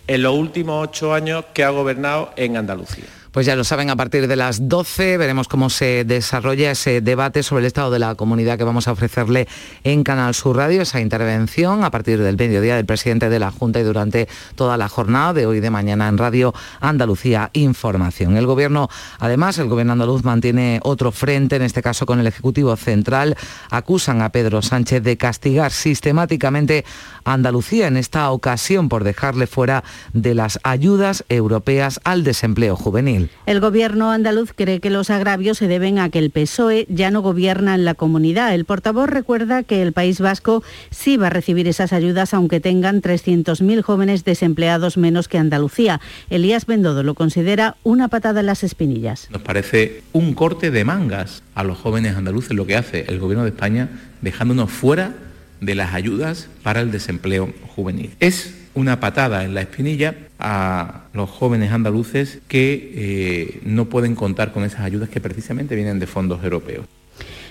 [0.06, 3.17] en los últimos ocho años que ha gobernado en Andalucía.
[3.38, 7.44] Pues ya lo saben, a partir de las 12 veremos cómo se desarrolla ese debate
[7.44, 9.46] sobre el estado de la comunidad que vamos a ofrecerle
[9.84, 13.78] en Canal Sur Radio, esa intervención a partir del mediodía del presidente de la Junta
[13.78, 18.36] y durante toda la jornada de hoy y de mañana en Radio Andalucía Información.
[18.36, 18.88] El gobierno,
[19.20, 23.36] además, el gobierno andaluz mantiene otro frente, en este caso con el Ejecutivo Central,
[23.70, 26.84] acusan a Pedro Sánchez de castigar sistemáticamente
[27.28, 33.30] a Andalucía en esta ocasión por dejarle fuera de las ayudas europeas al desempleo juvenil.
[33.46, 37.20] El gobierno andaluz cree que los agravios se deben a que el PSOE ya no
[37.20, 38.54] gobierna en la comunidad.
[38.54, 43.02] El portavoz recuerda que el País Vasco sí va a recibir esas ayudas aunque tengan
[43.02, 46.00] 300.000 jóvenes desempleados menos que Andalucía.
[46.30, 49.28] Elías Bendodo lo considera una patada en las espinillas.
[49.30, 53.44] Nos parece un corte de mangas a los jóvenes andaluces lo que hace el gobierno
[53.44, 53.88] de España
[54.22, 55.14] dejándonos fuera
[55.60, 58.10] de las ayudas para el desempleo juvenil.
[58.20, 64.52] Es una patada en la espinilla a los jóvenes andaluces que eh, no pueden contar
[64.52, 66.86] con esas ayudas que precisamente vienen de fondos europeos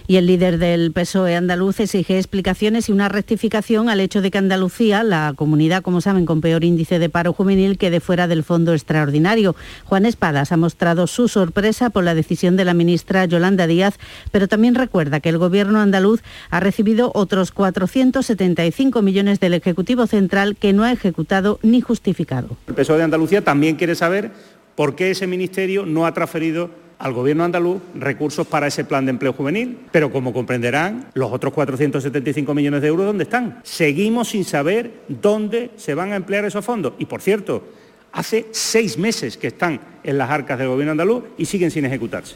[0.07, 4.37] y el líder del PSOE andaluz exige explicaciones y una rectificación al hecho de que
[4.37, 8.73] Andalucía, la comunidad, como saben, con peor índice de paro juvenil, quede fuera del fondo
[8.73, 9.55] extraordinario.
[9.83, 13.99] Juan Espadas ha mostrado su sorpresa por la decisión de la ministra Yolanda Díaz,
[14.31, 20.55] pero también recuerda que el gobierno andaluz ha recibido otros 475 millones del Ejecutivo Central
[20.55, 22.55] que no ha ejecutado ni justificado.
[22.67, 24.31] El PSOE de Andalucía también quiere saber
[24.75, 29.11] por qué ese ministerio no ha transferido al gobierno andaluz recursos para ese plan de
[29.11, 29.77] empleo juvenil.
[29.91, 33.59] Pero como comprenderán, los otros 475 millones de euros, ¿dónde están?
[33.63, 36.93] Seguimos sin saber dónde se van a emplear esos fondos.
[36.97, 37.63] Y por cierto,
[38.11, 42.35] hace seis meses que están en las arcas del gobierno andaluz y siguen sin ejecutarse.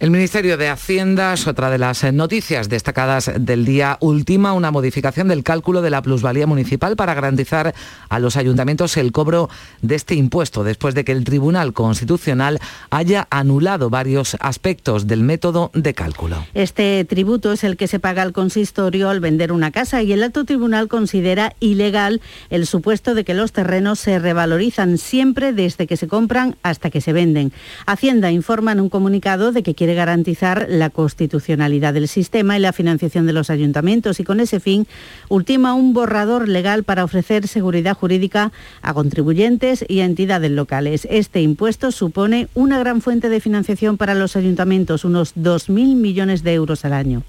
[0.00, 3.98] El Ministerio de Hacienda es otra de las noticias destacadas del día.
[4.00, 7.74] Última una modificación del cálculo de la plusvalía municipal para garantizar
[8.08, 9.50] a los ayuntamientos el cobro
[9.82, 15.72] de este impuesto, después de que el Tribunal Constitucional haya anulado varios aspectos del método
[15.74, 16.46] de cálculo.
[16.54, 20.22] Este tributo es el que se paga al consistorio al vender una casa y el
[20.22, 25.96] alto tribunal considera ilegal el supuesto de que los terrenos se revalorizan siempre desde que
[25.96, 27.52] se compran hasta que se venden.
[27.84, 32.72] Hacienda informa en un comunicado de que quiere garantizar la constitucionalidad del sistema y la
[32.72, 34.86] financiación de los ayuntamientos y con ese fin
[35.28, 41.06] ultima un borrador legal para ofrecer seguridad jurídica a contribuyentes y a entidades locales.
[41.10, 46.54] Este impuesto supone una gran fuente de financiación para los ayuntamientos, unos 2.000 millones de
[46.54, 47.22] euros al año.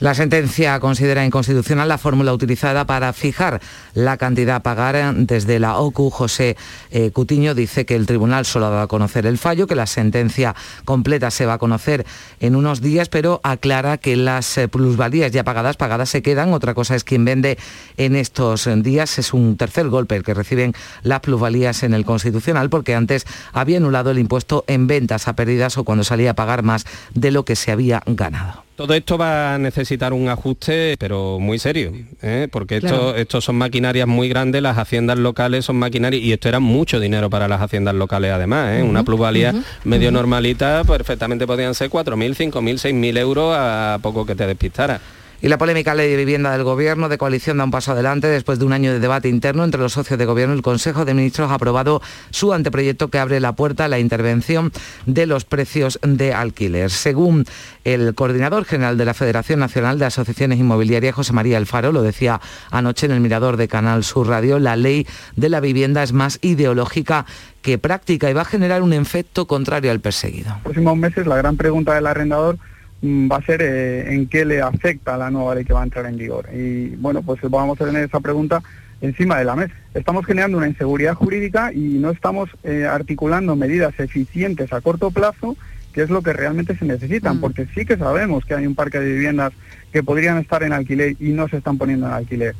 [0.00, 3.60] La sentencia considera inconstitucional la fórmula utilizada para fijar
[3.92, 6.08] la cantidad a pagar desde la OCU.
[6.08, 6.56] José
[6.90, 9.86] eh, Cutiño dice que el tribunal solo ha dado a conocer el fallo, que la
[9.86, 12.06] sentencia completa se va a conocer
[12.40, 16.54] en unos días, pero aclara que las eh, plusvalías ya pagadas, pagadas se quedan.
[16.54, 17.58] Otra cosa es quien vende
[17.98, 19.18] en estos días.
[19.18, 23.76] Es un tercer golpe el que reciben las plusvalías en el Constitucional, porque antes había
[23.76, 27.44] anulado el impuesto en ventas a pérdidas o cuando salía a pagar más de lo
[27.44, 28.69] que se había ganado.
[28.80, 32.48] Todo esto va a necesitar un ajuste, pero muy serio, ¿eh?
[32.50, 36.60] porque esto, estos son maquinarias muy grandes, las haciendas locales son maquinarias, y esto era
[36.60, 38.82] mucho dinero para las haciendas locales además, ¿eh?
[38.82, 44.46] una plusvalía medio normalita, perfectamente podían ser 4.000, 5.000, 6.000 euros a poco que te
[44.46, 44.98] despistara.
[45.42, 48.26] Y la polémica ley de vivienda del Gobierno de coalición da un paso adelante.
[48.26, 51.14] Después de un año de debate interno entre los socios de Gobierno, el Consejo de
[51.14, 54.70] Ministros ha aprobado su anteproyecto que abre la puerta a la intervención
[55.06, 56.90] de los precios de alquiler.
[56.90, 57.46] Según
[57.84, 62.38] el coordinador general de la Federación Nacional de Asociaciones Inmobiliarias, José María Alfaro, lo decía
[62.70, 66.38] anoche en el Mirador de Canal Sur Radio, la ley de la vivienda es más
[66.42, 67.24] ideológica
[67.62, 70.48] que práctica y va a generar un efecto contrario al perseguido.
[70.48, 72.58] En los próximos meses la gran pregunta del arrendador
[73.02, 76.06] va a ser eh, en qué le afecta la nueva ley que va a entrar
[76.06, 76.48] en vigor.
[76.54, 78.62] Y bueno, pues vamos a tener esa pregunta
[79.00, 79.74] encima de la mesa.
[79.94, 85.56] Estamos generando una inseguridad jurídica y no estamos eh, articulando medidas eficientes a corto plazo,
[85.92, 87.40] que es lo que realmente se necesitan, mm.
[87.40, 89.52] porque sí que sabemos que hay un parque de viviendas
[89.92, 92.54] que podrían estar en alquiler y no se están poniendo en alquiler.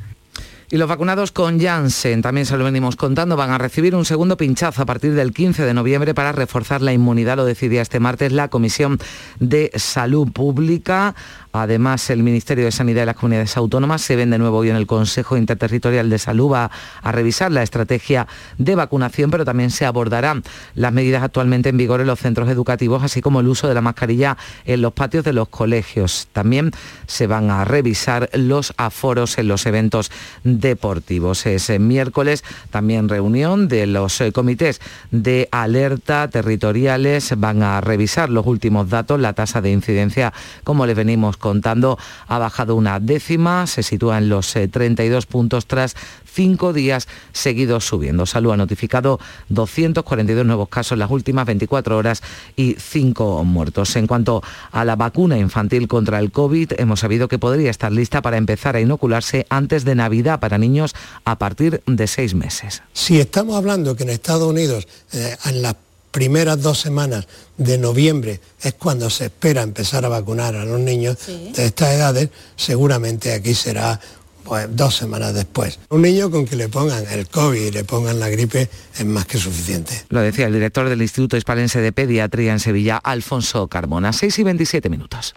[0.73, 4.37] Y los vacunados con Janssen, también se lo venimos contando, van a recibir un segundo
[4.37, 8.31] pinchazo a partir del 15 de noviembre para reforzar la inmunidad, lo decidía este martes
[8.31, 8.97] la Comisión
[9.41, 11.13] de Salud Pública.
[11.53, 14.75] Además, el Ministerio de Sanidad y las Comunidades Autónomas se ven de nuevo hoy en
[14.75, 19.85] el Consejo Interterritorial de Salud va a revisar la estrategia de vacunación, pero también se
[19.85, 20.43] abordarán
[20.75, 23.81] las medidas actualmente en vigor en los centros educativos, así como el uso de la
[23.81, 26.27] mascarilla en los patios de los colegios.
[26.31, 26.71] También
[27.07, 30.11] se van a revisar los aforos en los eventos
[30.43, 31.45] deportivos.
[31.45, 37.33] Ese miércoles también reunión de los eh, comités de alerta territoriales.
[37.37, 40.33] Van a revisar los últimos datos, la tasa de incidencia,
[40.63, 45.65] como les venimos contando, ha bajado una décima, se sitúa en los 32 eh, puntos
[45.65, 45.95] tras
[46.33, 48.25] cinco días seguidos subiendo.
[48.25, 52.21] Salud ha notificado 242 nuevos casos en las últimas 24 horas
[52.55, 53.95] y cinco muertos.
[53.95, 58.21] En cuanto a la vacuna infantil contra el COVID, hemos sabido que podría estar lista
[58.21, 62.81] para empezar a inocularse antes de Navidad para niños a partir de seis meses.
[62.93, 65.75] Si estamos hablando que en Estados Unidos eh, en las
[66.11, 71.17] primeras dos semanas de noviembre es cuando se espera empezar a vacunar a los niños
[71.27, 73.99] de estas edades, seguramente aquí será
[74.43, 75.79] pues dos semanas después.
[75.89, 79.25] Un niño con que le pongan el COVID y le pongan la gripe es más
[79.25, 80.03] que suficiente.
[80.09, 84.13] Lo decía el director del Instituto Hispalense de Pediatría en Sevilla, Alfonso Carmona.
[84.13, 85.33] 6 y 27 minutos.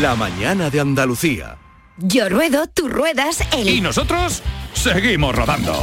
[0.00, 1.58] La mañana de Andalucía.
[1.98, 3.68] Yo ruedo, tú ruedas, el...
[3.68, 4.42] ¿Y nosotros?
[4.72, 5.74] Seguimos rodando.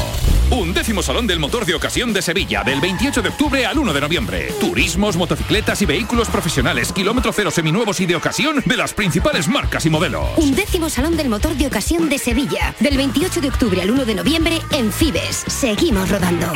[0.52, 3.94] Un décimo Salón del Motor de Ocasión de Sevilla, del 28 de octubre al 1
[3.94, 4.54] de noviembre.
[4.60, 9.86] Turismos, motocicletas y vehículos profesionales, kilómetro cero seminuevos y de ocasión de las principales marcas
[9.86, 10.28] y modelos.
[10.36, 14.04] Un décimo Salón del Motor de Ocasión de Sevilla, del 28 de octubre al 1
[14.04, 15.46] de noviembre en Fibes.
[15.48, 16.52] Seguimos rodando.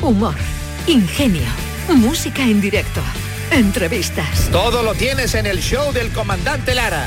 [0.00, 0.34] Humor,
[0.86, 1.44] ingenio,
[1.88, 3.02] música en directo,
[3.50, 4.48] entrevistas.
[4.50, 7.06] Todo lo tienes en el show del comandante Lara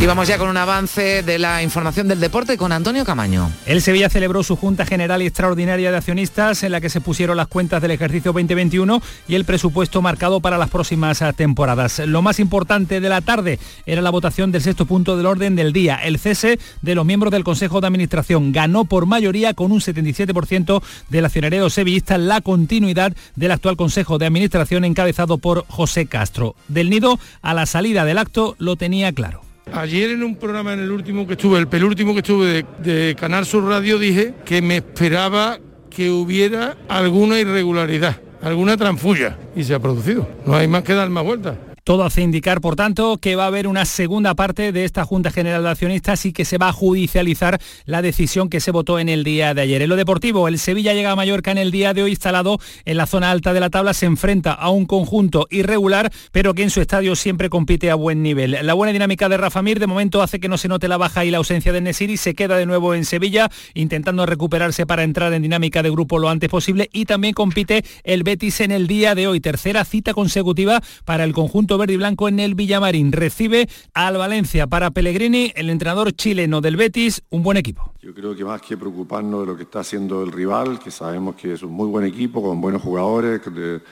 [0.00, 3.50] Y vamos ya con un avance de la información del deporte con Antonio Camaño.
[3.66, 7.36] El Sevilla celebró su Junta General y Extraordinaria de Accionistas en la que se pusieron
[7.36, 11.98] las cuentas del ejercicio 2021 y el presupuesto marcado para las próximas temporadas.
[11.98, 15.74] Lo más importante de la tarde era la votación del sexto punto del orden del
[15.74, 18.52] día, el cese de los miembros del Consejo de Administración.
[18.52, 24.24] Ganó por mayoría con un 77% del accionariado sevillista la continuidad del actual Consejo de
[24.24, 26.56] Administración encabezado por José Castro.
[26.68, 29.49] Del nido a la salida del acto lo tenía claro.
[29.72, 33.46] Ayer en un programa, en el último que estuve, el penúltimo que estuve de, Canal
[33.46, 39.78] Sur Radio, dije que me esperaba que hubiera alguna irregularidad, alguna transfulla, y se ha
[39.78, 40.28] producido.
[40.46, 41.56] No hay más que dar más vueltas.
[41.90, 45.32] Todo hace indicar, por tanto, que va a haber una segunda parte de esta Junta
[45.32, 49.08] General de Accionistas y que se va a judicializar la decisión que se votó en
[49.08, 49.82] el día de ayer.
[49.82, 52.96] En lo deportivo, el Sevilla llega a Mallorca en el día de hoy instalado en
[52.96, 56.70] la zona alta de la tabla, se enfrenta a un conjunto irregular, pero que en
[56.70, 58.56] su estadio siempre compite a buen nivel.
[58.62, 61.24] La buena dinámica de Rafa Mir de momento hace que no se note la baja
[61.24, 65.32] y la ausencia de Nesiri, se queda de nuevo en Sevilla, intentando recuperarse para entrar
[65.32, 69.16] en dinámica de grupo lo antes posible y también compite el Betis en el día
[69.16, 69.40] de hoy.
[69.40, 73.12] Tercera cita consecutiva para el conjunto verde y blanco en el Villamarín.
[73.12, 77.92] Recibe al Valencia para Pellegrini, el entrenador chileno del Betis, un buen equipo.
[78.00, 81.34] Yo creo que más que preocuparnos de lo que está haciendo el rival, que sabemos
[81.34, 83.40] que es un muy buen equipo, con buenos jugadores,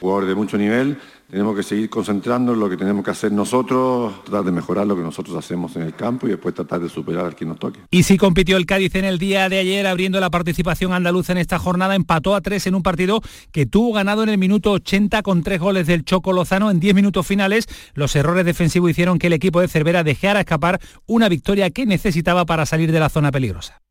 [0.01, 0.99] jugadores de mucho nivel,
[1.31, 4.97] tenemos que seguir concentrando en lo que tenemos que hacer nosotros, tratar de mejorar lo
[4.97, 7.81] que nosotros hacemos en el campo y después tratar de superar al que nos toque.
[7.91, 11.39] Y si compitió el Cádiz en el día de ayer, abriendo la participación andaluza en
[11.39, 13.21] esta jornada, empató a tres en un partido
[13.53, 16.95] que tuvo ganado en el minuto 80 con tres goles del Choco Lozano en 10
[16.95, 17.67] minutos finales.
[17.93, 22.47] Los errores defensivos hicieron que el equipo de Cervera dejara escapar una victoria que necesitaba
[22.47, 23.83] para salir de la zona peligrosa.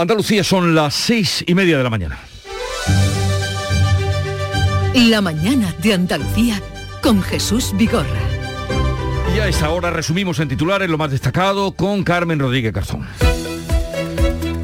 [0.00, 2.20] Andalucía son las seis y media de la mañana.
[4.94, 6.62] La mañana de Andalucía
[7.02, 8.06] con Jesús Vigorra.
[9.34, 13.08] Y a esta hora resumimos en titulares lo más destacado con Carmen Rodríguez Garzón.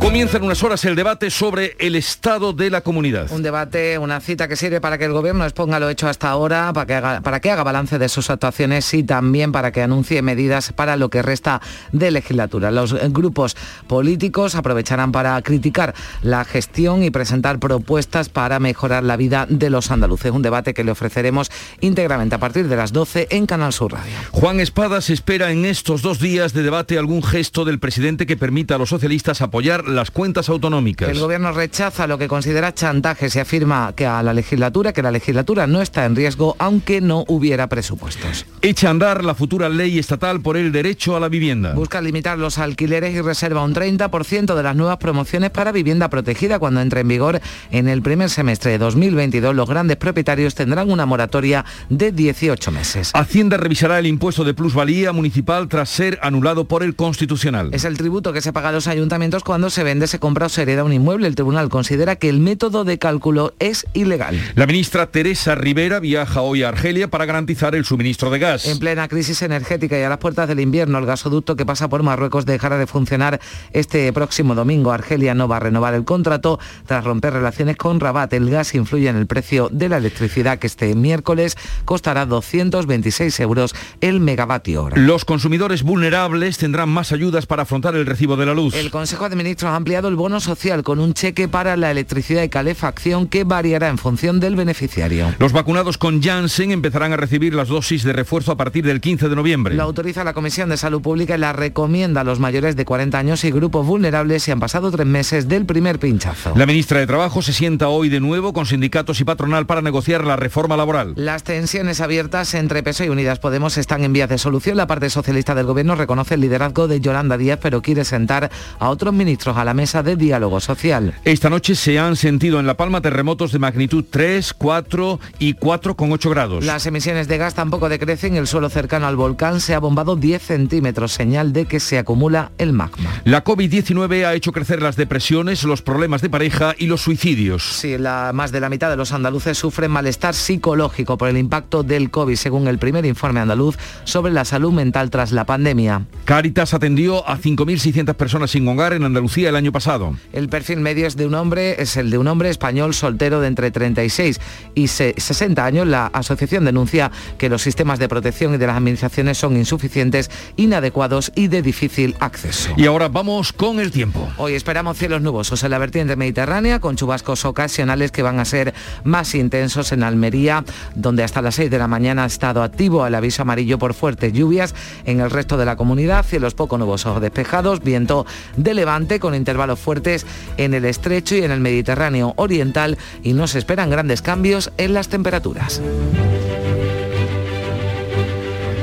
[0.04, 3.32] Comienza en unas horas el debate sobre el estado de la comunidad.
[3.32, 6.74] Un debate, una cita que sirve para que el gobierno exponga lo hecho hasta ahora,
[6.74, 10.20] para que haga, para que haga balance de sus actuaciones y también para que anuncie
[10.20, 11.62] medidas para lo que resta
[11.92, 12.70] de legislatura.
[12.70, 19.46] Los grupos políticos aprovecharán para criticar la gestión y presentar propuestas para mejorar la vida
[19.48, 20.32] de los andaluces.
[20.32, 24.12] Un debate que le ofreceremos íntegramente a partir de las 12 en Canal Sur Radio.
[24.32, 28.74] Juan Espadas espera en estos dos días de debate algún gesto del presidente que permita
[28.74, 31.08] a los socialistas apoyar la cuentas autonómicas.
[31.08, 35.10] El gobierno rechaza lo que considera chantajes y afirma que a la legislatura, que la
[35.10, 38.46] legislatura no está en riesgo aunque no hubiera presupuestos.
[38.62, 41.74] Echa a andar la futura ley estatal por el derecho a la vivienda.
[41.74, 46.58] Busca limitar los alquileres y reserva un 30% de las nuevas promociones para vivienda protegida
[46.58, 49.54] cuando entre en vigor en el primer semestre de 2022.
[49.54, 53.10] Los grandes propietarios tendrán una moratoria de 18 meses.
[53.14, 57.70] Hacienda revisará el impuesto de plusvalía municipal tras ser anulado por el Constitucional.
[57.72, 60.48] Es el tributo que se paga a los ayuntamientos cuando se vende, se compra o
[60.48, 61.28] se hereda un inmueble.
[61.28, 64.40] El tribunal considera que el método de cálculo es ilegal.
[64.56, 68.66] La ministra Teresa Rivera viaja hoy a Argelia para garantizar el suministro de gas.
[68.66, 72.02] En plena crisis energética y a las puertas del invierno, el gasoducto que pasa por
[72.02, 73.40] Marruecos dejará de funcionar
[73.72, 74.90] este próximo domingo.
[74.90, 78.32] Argelia no va a renovar el contrato tras romper relaciones con Rabat.
[78.32, 83.74] El gas influye en el precio de la electricidad que este miércoles costará 226 euros
[84.00, 84.96] el megavatio hora.
[84.96, 88.74] Los consumidores vulnerables tendrán más ayudas para afrontar el recibo de la luz.
[88.74, 92.44] El Consejo de Ministros ha ampliado el bono social con un cheque para la electricidad
[92.44, 95.34] y calefacción que variará en función del beneficiario.
[95.40, 99.28] Los vacunados con Janssen empezarán a recibir las dosis de refuerzo a partir del 15
[99.28, 99.74] de noviembre.
[99.74, 103.18] Lo autoriza la Comisión de Salud Pública y la recomienda a los mayores de 40
[103.18, 106.52] años y grupos vulnerables si han pasado tres meses del primer pinchazo.
[106.54, 110.24] La ministra de Trabajo se sienta hoy de nuevo con sindicatos y patronal para negociar
[110.24, 111.14] la reforma laboral.
[111.16, 114.76] Las tensiones abiertas entre PSOE y Unidas Podemos están en vías de solución.
[114.76, 118.88] La parte socialista del gobierno reconoce el liderazgo de Yolanda Díaz, pero quiere sentar a
[118.88, 121.14] otros ministros a la mesa de diálogo social.
[121.24, 126.30] Esta noche se han sentido en La Palma terremotos de magnitud 3, 4 y 4,8
[126.30, 126.64] grados.
[126.64, 128.36] Las emisiones de gas tampoco decrecen.
[128.36, 132.52] El suelo cercano al volcán se ha bombado 10 centímetros, señal de que se acumula
[132.58, 133.22] el magma.
[133.24, 137.62] La COVID-19 ha hecho crecer las depresiones, los problemas de pareja y los suicidios.
[137.62, 141.82] Sí, la, más de la mitad de los andaluces sufren malestar psicológico por el impacto
[141.82, 146.06] del COVID, según el primer informe andaluz sobre la salud mental tras la pandemia.
[146.24, 150.16] Caritas atendió a 5.600 personas sin hogar en Andalucía el año pasado.
[150.32, 153.48] El perfil medio es de un hombre, es el de un hombre español soltero de
[153.48, 154.40] entre 36
[154.74, 155.86] y 60 años.
[155.86, 161.32] La asociación denuncia que los sistemas de protección y de las administraciones son insuficientes, inadecuados
[161.34, 162.70] y de difícil acceso.
[162.76, 164.28] Y ahora vamos con el tiempo.
[164.36, 168.74] Hoy esperamos cielos nubosos en la vertiente mediterránea con chubascos ocasionales que van a ser
[169.04, 173.14] más intensos en Almería, donde hasta las 6 de la mañana ha estado activo el
[173.14, 174.74] aviso amarillo por fuertes lluvias.
[175.04, 178.26] En el resto de la comunidad, cielos poco nubosos despejados, viento
[178.56, 183.46] de levante con intervalos fuertes en el estrecho y en el Mediterráneo oriental y no
[183.46, 185.80] se esperan grandes cambios en las temperaturas.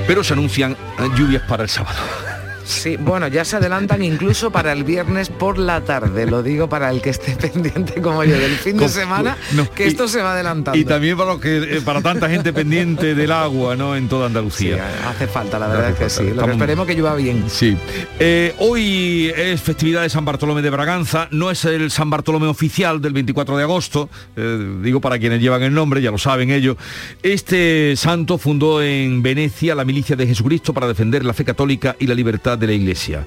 [0.07, 0.75] Pero se anuncian
[1.15, 2.30] lluvias para el sábado.
[2.71, 6.25] Sí, bueno, ya se adelantan incluso para el viernes por la tarde.
[6.25, 9.37] Lo digo para el que esté pendiente como yo del fin de semana,
[9.75, 10.79] que esto se va adelantando.
[10.79, 13.95] Y también para, que, eh, para tanta gente pendiente del agua, ¿no?
[13.95, 14.83] En toda Andalucía.
[15.07, 16.29] hace falta, la verdad es que sí.
[16.33, 17.43] Lo que esperemos que llueva bien.
[17.49, 17.77] Sí.
[18.19, 21.27] Eh, hoy es festividad de San Bartolomé de Braganza.
[21.31, 24.09] No es el San Bartolomé oficial del 24 de agosto.
[24.37, 26.77] Eh, digo para quienes llevan el nombre, ya lo saben ellos.
[27.21, 32.07] Este santo fundó en Venecia la milicia de Jesucristo para defender la fe católica y
[32.07, 33.25] la libertad de la Iglesia.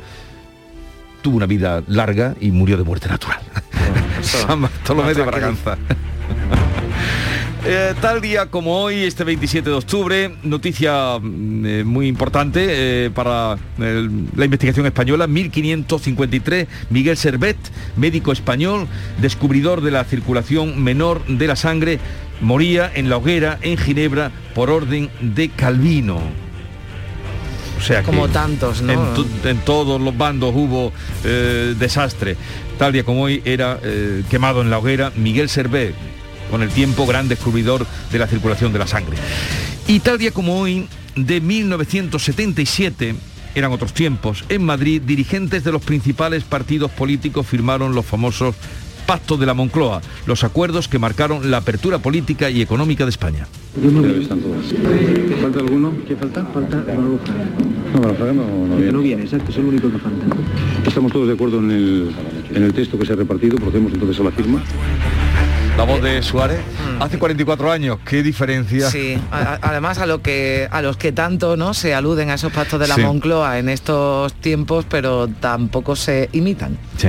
[1.21, 3.41] Tuvo una vida larga y murió de muerte natural.
[4.23, 5.77] San Bartolomé de Braganza.
[7.67, 12.67] Eh, tal día como hoy, este 27 de octubre, noticia mm, eh, muy importante
[13.07, 17.57] eh, para la investigación española, 1553, Miguel Servet,
[17.97, 18.87] médico español,
[19.19, 22.01] descubridor de la circulación menor de la sangre,
[22.43, 26.44] moría en la hoguera en Ginebra por orden de Calvino.
[27.77, 28.93] O sea como tantos, ¿no?
[29.45, 32.37] En, todos los bandos hubo desastre.
[32.79, 33.79] Tal día como hoy era
[34.31, 35.95] quemado en la hoguera Miguel Servet,
[36.51, 39.17] con el tiempo gran descubridor de la circulación de la sangre.
[39.87, 43.15] Y tal día como hoy, de 1977,
[43.55, 48.55] eran otros tiempos, en Madrid dirigentes de los principales partidos políticos firmaron los famosos
[49.05, 53.47] pactos de la Moncloa, los acuerdos que marcaron la apertura política y económica de España.
[55.41, 55.93] ¿Falta alguno?
[56.07, 56.45] ¿Qué falta?
[56.47, 60.25] Falta No, no, no, no viene, exacto, es el único que falta.
[60.87, 62.11] Estamos todos de acuerdo en el,
[62.55, 64.63] en el texto que se ha repartido, procedemos entonces a la firma.
[65.77, 66.61] La voz de Suárez.
[66.61, 67.03] Mm.
[67.03, 68.89] Hace 44 años, qué diferencia.
[68.91, 72.79] Sí, además a lo que a los que tanto no se aluden a esos pactos
[72.79, 76.79] de la Moncloa en estos tiempos, pero tampoco se imitan.
[76.97, 77.09] Sí,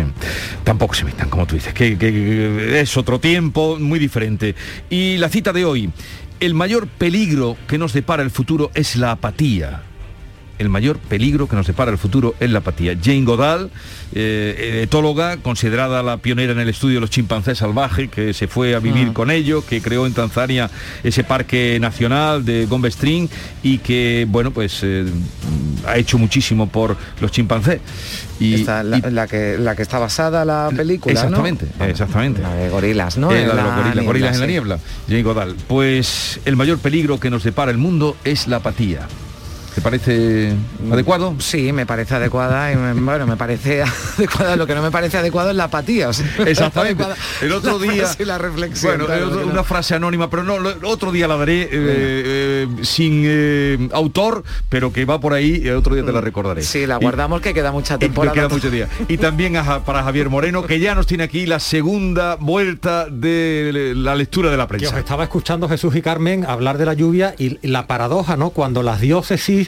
[0.64, 4.56] tampoco se imitan, como tú dices, que es otro tiempo muy diferente.
[4.90, 5.92] Y la cita de hoy,
[6.40, 9.84] el mayor peligro que nos depara el futuro es la apatía
[10.60, 12.98] el mayor peligro que nos separa el futuro es la apatía.
[13.02, 13.70] Jane Goodall,
[14.14, 18.76] eh, etóloga, considerada la pionera en el estudio de los chimpancés salvajes, que se fue
[18.76, 19.14] a vivir ah.
[19.14, 20.70] con ellos, que creó en Tanzania
[21.04, 23.30] ese parque nacional de Gombe String
[23.64, 25.06] y que, bueno, pues eh,
[25.88, 27.82] ha hecho muchísimo por los chimpancés.
[28.40, 32.42] Y, la, que, la que está basada la película, Exactamente, exactamente.
[32.42, 33.32] La de gorilas, ¿no?
[33.32, 35.56] Eh, la de los gorilas, gorilas en la niebla, Jane Goodall.
[35.68, 39.08] Pues el mayor peligro que nos depara el mundo es la apatía.
[39.76, 40.54] ¿Te parece
[40.90, 41.36] adecuado?
[41.40, 43.84] Sí, me parece adecuada y bueno, me parece
[44.18, 44.56] adecuada.
[44.56, 46.10] Lo que no me parece adecuado es la apatía.
[46.46, 47.04] Exactamente.
[47.42, 48.06] El otro día.
[48.20, 49.00] La reflexión.
[49.06, 54.46] Bueno, una frase anónima, pero no, otro día la daré eh, eh, sin eh, autor,
[54.70, 56.62] pero que va por ahí y otro día te la recordaré.
[56.62, 58.34] Sí, la guardamos que queda mucha temporada.
[58.34, 58.88] queda mucho día.
[59.10, 59.56] Y también
[59.86, 64.56] para Javier Moreno, que ya nos tiene aquí la segunda vuelta de la lectura de
[64.56, 64.88] la prensa.
[64.88, 68.52] Que os estaba escuchando Jesús y Carmen hablar de la lluvia y la paradoja, ¿no?
[68.52, 69.65] Cuando las diócesis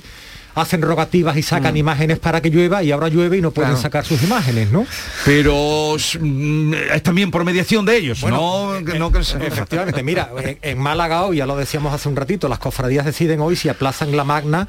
[0.61, 1.77] hacen rogativas y sacan mm.
[1.77, 4.85] imágenes para que llueva y ahora llueve y no pueden sacar sus imágenes, ¿no?
[5.23, 8.75] Pero mm, es también por mediación de ellos, ¿no?
[8.75, 10.31] Eh, efectivamente, mira,
[10.61, 14.15] en Málaga hoy, ya lo decíamos hace un ratito, las cofradías deciden hoy si aplazan
[14.17, 14.67] la magna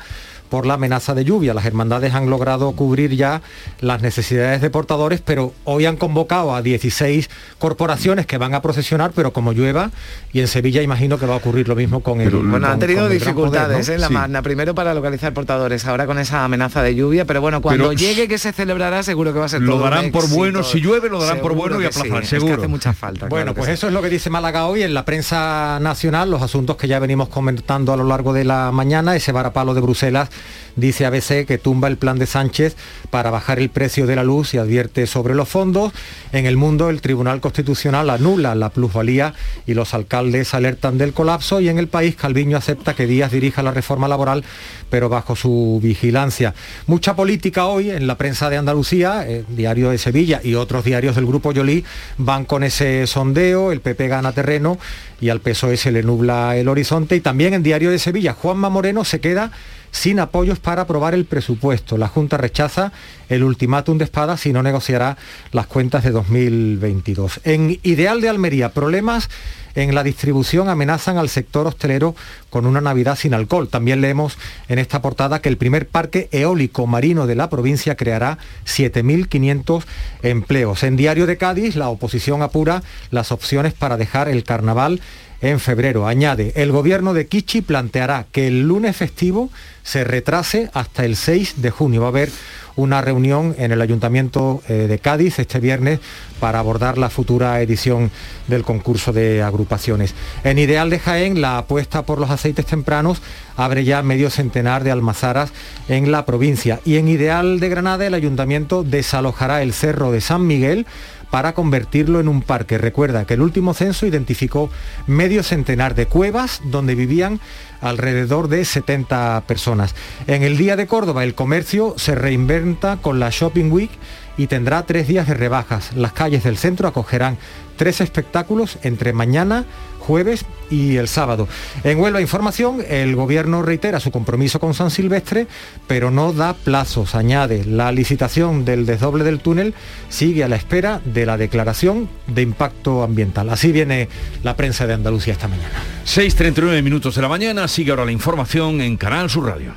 [0.48, 1.54] por la amenaza de lluvia.
[1.54, 3.42] Las hermandades han logrado cubrir ya
[3.80, 7.28] las necesidades de portadores, pero hoy han convocado a 16
[7.58, 9.90] corporaciones que van a procesionar, pero como llueva,
[10.32, 12.30] y en Sevilla imagino que va a ocurrir lo mismo con el...
[12.30, 16.82] Bueno, han tenido dificultades en la magna, primero para localizar portadores, ahora con esa amenaza
[16.82, 19.78] de lluvia, pero bueno, cuando llegue que se celebrará seguro que va a ser Lo
[19.78, 22.54] darán por bueno, si llueve lo darán por bueno y aplazar, seguro.
[22.54, 23.26] hace mucha falta.
[23.26, 26.76] Bueno, pues eso es lo que dice Málaga hoy en la prensa nacional, los asuntos
[26.76, 30.28] que ya venimos comentando a lo largo de la mañana, ese varapalo de Bruselas
[30.76, 32.76] dice ABC que tumba el plan de Sánchez
[33.10, 35.92] para bajar el precio de la luz y advierte sobre los fondos.
[36.32, 39.34] En el mundo el Tribunal Constitucional anula la plusvalía
[39.66, 43.62] y los alcaldes alertan del colapso y en el país Calviño acepta que Díaz dirija
[43.62, 44.44] la reforma laboral
[44.90, 46.54] pero bajo su vigilancia.
[46.86, 51.14] Mucha política hoy en la prensa de Andalucía, el Diario de Sevilla y otros diarios
[51.16, 51.84] del Grupo Yolí
[52.16, 54.78] van con ese sondeo, el PP gana terreno
[55.20, 58.68] y al PSOE se le nubla el horizonte y también en Diario de Sevilla Juanma
[58.68, 59.50] Moreno se queda
[59.90, 61.98] sin apoyos para aprobar el presupuesto.
[61.98, 62.92] La Junta rechaza
[63.28, 65.16] el ultimátum de espada si no negociará
[65.52, 67.40] las cuentas de 2022.
[67.44, 69.28] En Ideal de Almería, problemas
[69.74, 72.16] en la distribución amenazan al sector hostelero
[72.50, 73.68] con una Navidad sin alcohol.
[73.68, 78.38] También leemos en esta portada que el primer parque eólico marino de la provincia creará
[78.66, 79.84] 7.500
[80.22, 80.82] empleos.
[80.82, 85.00] En Diario de Cádiz, la oposición apura las opciones para dejar el carnaval
[85.40, 86.06] en febrero.
[86.06, 89.50] Añade, el gobierno de Kichi planteará que el lunes festivo
[89.82, 92.02] se retrase hasta el 6 de junio.
[92.02, 92.30] Va a haber
[92.78, 95.98] una reunión en el Ayuntamiento eh, de Cádiz este viernes
[96.38, 98.12] para abordar la futura edición
[98.46, 100.14] del concurso de agrupaciones.
[100.44, 103.20] En Ideal de Jaén, la apuesta por los aceites tempranos
[103.56, 105.50] abre ya medio centenar de almazaras
[105.88, 106.78] en la provincia.
[106.84, 110.86] Y en Ideal de Granada, el Ayuntamiento desalojará el Cerro de San Miguel
[111.30, 112.78] para convertirlo en un parque.
[112.78, 114.70] Recuerda que el último censo identificó
[115.06, 117.40] medio centenar de cuevas donde vivían
[117.80, 119.94] alrededor de 70 personas.
[120.26, 123.90] En el Día de Córdoba el comercio se reinventa con la Shopping Week
[124.36, 125.92] y tendrá tres días de rebajas.
[125.94, 127.38] Las calles del centro acogerán
[127.76, 129.64] tres espectáculos entre mañana,
[130.08, 131.46] jueves y el sábado.
[131.84, 135.46] En Huelva Información, el gobierno reitera su compromiso con San Silvestre,
[135.86, 137.14] pero no da plazos.
[137.14, 139.74] Añade, la licitación del desdoble del túnel
[140.08, 143.50] sigue a la espera de la declaración de impacto ambiental.
[143.50, 144.08] Así viene
[144.42, 145.78] la prensa de Andalucía esta mañana.
[146.06, 149.74] 6.39 minutos de la mañana, sigue ahora la información en Canal Sur Radio.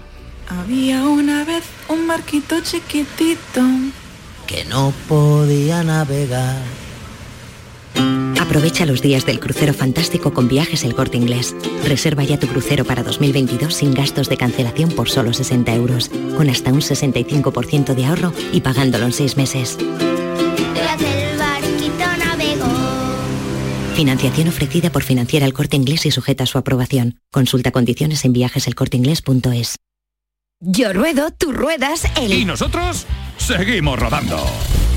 [0.47, 3.61] Había una vez un barquito chiquitito
[4.47, 6.61] que no podía navegar
[8.39, 11.55] Aprovecha los días del crucero fantástico con viajes El Corte Inglés.
[11.87, 16.49] Reserva ya tu crucero para 2022 sin gastos de cancelación por solo 60 euros, con
[16.49, 19.77] hasta un 65% de ahorro y pagándolo en 6 meses.
[23.95, 27.19] Financiación ofrecida por Financiera El Corte Inglés y sujeta a su aprobación.
[27.31, 29.77] Consulta condiciones en viajeselcorteinglés.es.
[30.63, 32.31] Yo ruedo, tú ruedas, el...
[32.31, 33.07] ¿Y nosotros?
[33.35, 34.39] Seguimos rodando.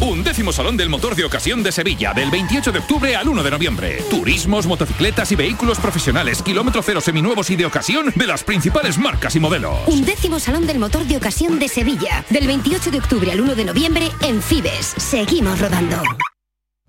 [0.02, 3.42] Un décimo Salón del Motor de Ocasión de Sevilla, del 28 de octubre al 1
[3.42, 4.02] de noviembre.
[4.10, 9.36] Turismos, motocicletas y vehículos profesionales, kilómetro cero seminuevos y de ocasión de las principales marcas
[9.36, 9.78] y modelos.
[9.86, 13.54] Un décimo Salón del Motor de Ocasión de Sevilla, del 28 de octubre al 1
[13.54, 14.92] de noviembre en Fibes.
[14.98, 16.02] Seguimos rodando.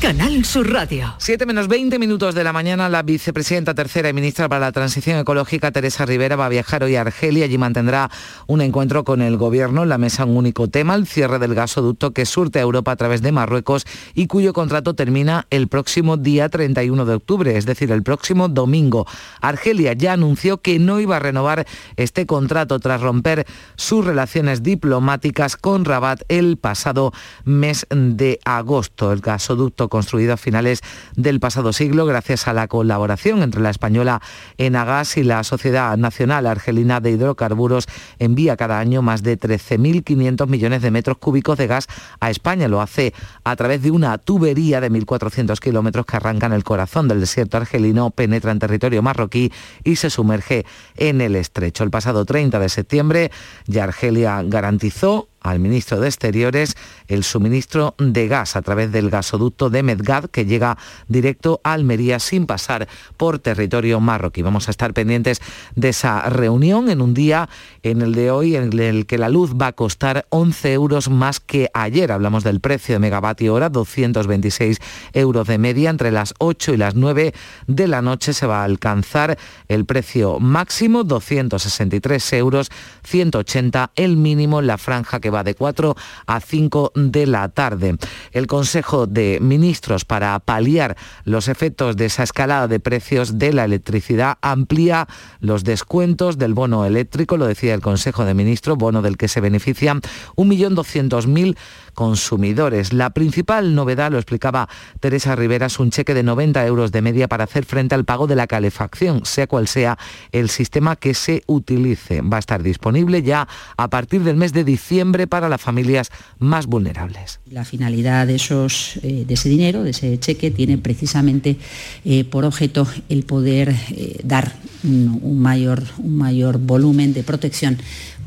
[0.00, 1.14] Canal Sur Radio.
[1.16, 5.18] 7 menos 20 minutos de la mañana, la vicepresidenta tercera y ministra para la Transición
[5.18, 7.46] Ecológica, Teresa Rivera, va a viajar hoy a Argelia.
[7.46, 8.10] Allí mantendrá
[8.46, 12.12] un encuentro con el gobierno en la mesa un único tema, el cierre del gasoducto
[12.12, 16.50] que surte a Europa a través de Marruecos y cuyo contrato termina el próximo día
[16.50, 19.06] 31 de octubre, es decir, el próximo domingo.
[19.40, 21.66] Argelia ya anunció que no iba a renovar
[21.96, 27.12] este contrato tras romper sus relaciones diplomáticas con Rabat el pasado
[27.44, 29.10] mes de agosto.
[29.10, 30.80] El gasoducto construido a finales
[31.14, 34.20] del pasado siglo gracias a la colaboración entre la española
[34.58, 37.86] Enagas y la Sociedad Nacional Argelina de Hidrocarburos
[38.18, 41.86] envía cada año más de 13.500 millones de metros cúbicos de gas
[42.20, 42.68] a España.
[42.68, 43.14] Lo hace
[43.44, 47.56] a través de una tubería de 1.400 kilómetros que arranca en el corazón del desierto
[47.56, 49.52] argelino, penetra en territorio marroquí
[49.84, 50.66] y se sumerge
[50.96, 51.84] en el estrecho.
[51.84, 53.30] El pasado 30 de septiembre
[53.66, 56.76] ya Argelia garantizó al ministro de Exteriores
[57.08, 60.78] el suministro de gas a través del gasoducto de Medgad que llega
[61.08, 64.42] directo a Almería sin pasar por territorio marroquí.
[64.42, 65.40] Vamos a estar pendientes
[65.74, 67.48] de esa reunión en un día
[67.82, 71.40] en el de hoy en el que la luz va a costar 11 euros más
[71.40, 72.12] que ayer.
[72.12, 74.78] Hablamos del precio de megavatio hora, 226
[75.12, 75.90] euros de media.
[75.90, 77.34] Entre las 8 y las 9
[77.66, 79.38] de la noche se va a alcanzar
[79.68, 82.70] el precio máximo, 263 euros,
[83.04, 87.96] 180 el mínimo la franja que va de 4 a 5 de la tarde.
[88.32, 93.64] El Consejo de Ministros para paliar los efectos de esa escalada de precios de la
[93.64, 95.08] electricidad amplía
[95.40, 99.40] los descuentos del bono eléctrico, lo decía el Consejo de Ministros, bono del que se
[99.40, 100.00] benefician
[100.36, 101.56] 1.200.000
[101.96, 102.92] consumidores.
[102.92, 104.68] La principal novedad, lo explicaba
[105.00, 108.28] Teresa Rivera, es un cheque de 90 euros de media para hacer frente al pago
[108.28, 109.98] de la calefacción, sea cual sea
[110.30, 112.20] el sistema que se utilice.
[112.20, 116.66] Va a estar disponible ya a partir del mes de diciembre para las familias más
[116.66, 117.40] vulnerables.
[117.50, 121.56] La finalidad de, esos, eh, de ese dinero, de ese cheque, tiene precisamente
[122.04, 124.52] eh, por objeto el poder eh, dar
[124.84, 127.78] un, mayor, un mayor volumen de protección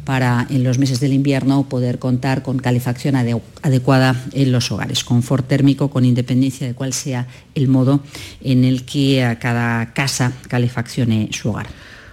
[0.09, 5.47] para en los meses del invierno poder contar con calefacción adecuada en los hogares, confort
[5.47, 7.99] térmico con independencia de cuál sea el modo
[8.41, 11.67] en el que cada casa calefaccione su hogar.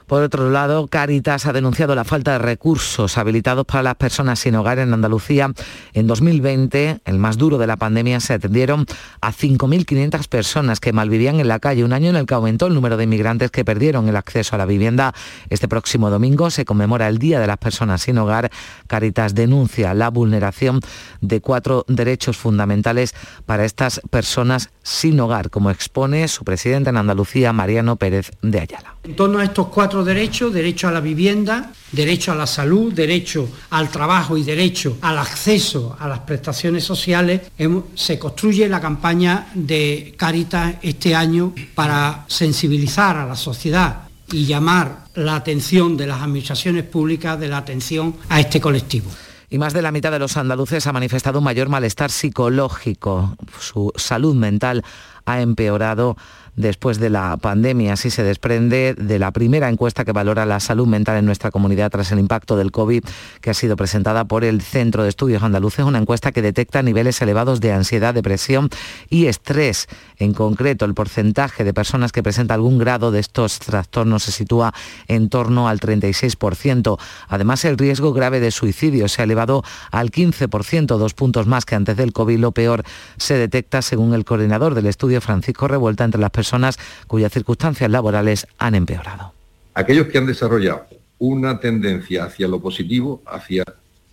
[0.06, 4.54] Por otro lado, Caritas ha denunciado la falta de recursos habilitados para las personas sin
[4.54, 5.50] hogar en Andalucía.
[5.94, 8.86] En 2020, el más duro de la pandemia, se atendieron
[9.20, 12.74] a 5.500 personas que malvivían en la calle, un año en el que aumentó el
[12.74, 15.12] número de inmigrantes que perdieron el acceso a la vivienda.
[15.50, 18.52] Este próximo domingo se conmemora el Día de las Personas sin Hogar.
[18.86, 20.80] Caritas denuncia la vulneración
[21.20, 23.12] de cuatro derechos fundamentales
[23.44, 28.94] para estas personas sin hogar, como expone su presidente en Andalucía, Mariano Pérez de Ayala.
[29.02, 33.48] En torno a estos cuatro derechos, derecho a la vivienda, derecho a la salud, derecho
[33.70, 37.42] al trabajo y derecho al acceso a las prestaciones sociales,
[37.94, 45.04] se construye la campaña de Caritas este año para sensibilizar a la sociedad y llamar
[45.14, 49.10] la atención de las administraciones públicas de la atención a este colectivo
[49.48, 53.36] y más de la mitad de los andaluces ha manifestado un mayor malestar psicológico.
[53.60, 54.84] Su salud mental
[55.24, 56.16] ha empeorado
[56.56, 57.92] después de la pandemia.
[57.92, 61.90] Así se desprende de la primera encuesta que valora la salud mental en nuestra comunidad
[61.90, 63.04] tras el impacto del COVID,
[63.40, 67.20] que ha sido presentada por el Centro de Estudios Andaluces, una encuesta que detecta niveles
[67.20, 68.70] elevados de ansiedad, depresión
[69.10, 69.86] y estrés.
[70.16, 74.72] En concreto, el porcentaje de personas que presenta algún grado de estos trastornos se sitúa
[75.08, 76.98] en torno al 36%.
[77.28, 81.74] Además, el riesgo grave de suicidio se ha elevado al 15%, dos puntos más que
[81.74, 82.38] antes del COVID.
[82.38, 82.82] Lo peor
[83.18, 86.45] se detecta, según el coordinador del estudio, Francisco Revuelta, entre las personas
[87.06, 89.32] cuyas circunstancias laborales han empeorado.
[89.74, 90.86] Aquellos que han desarrollado
[91.18, 93.64] una tendencia hacia lo positivo, hacia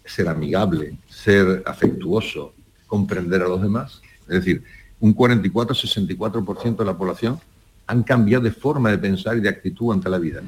[0.05, 2.53] ser amigable, ser afectuoso,
[2.87, 4.63] comprender a los demás, es decir,
[4.99, 7.39] un 44-64% de la población
[7.87, 10.41] han cambiado de forma de pensar y de actitud ante la vida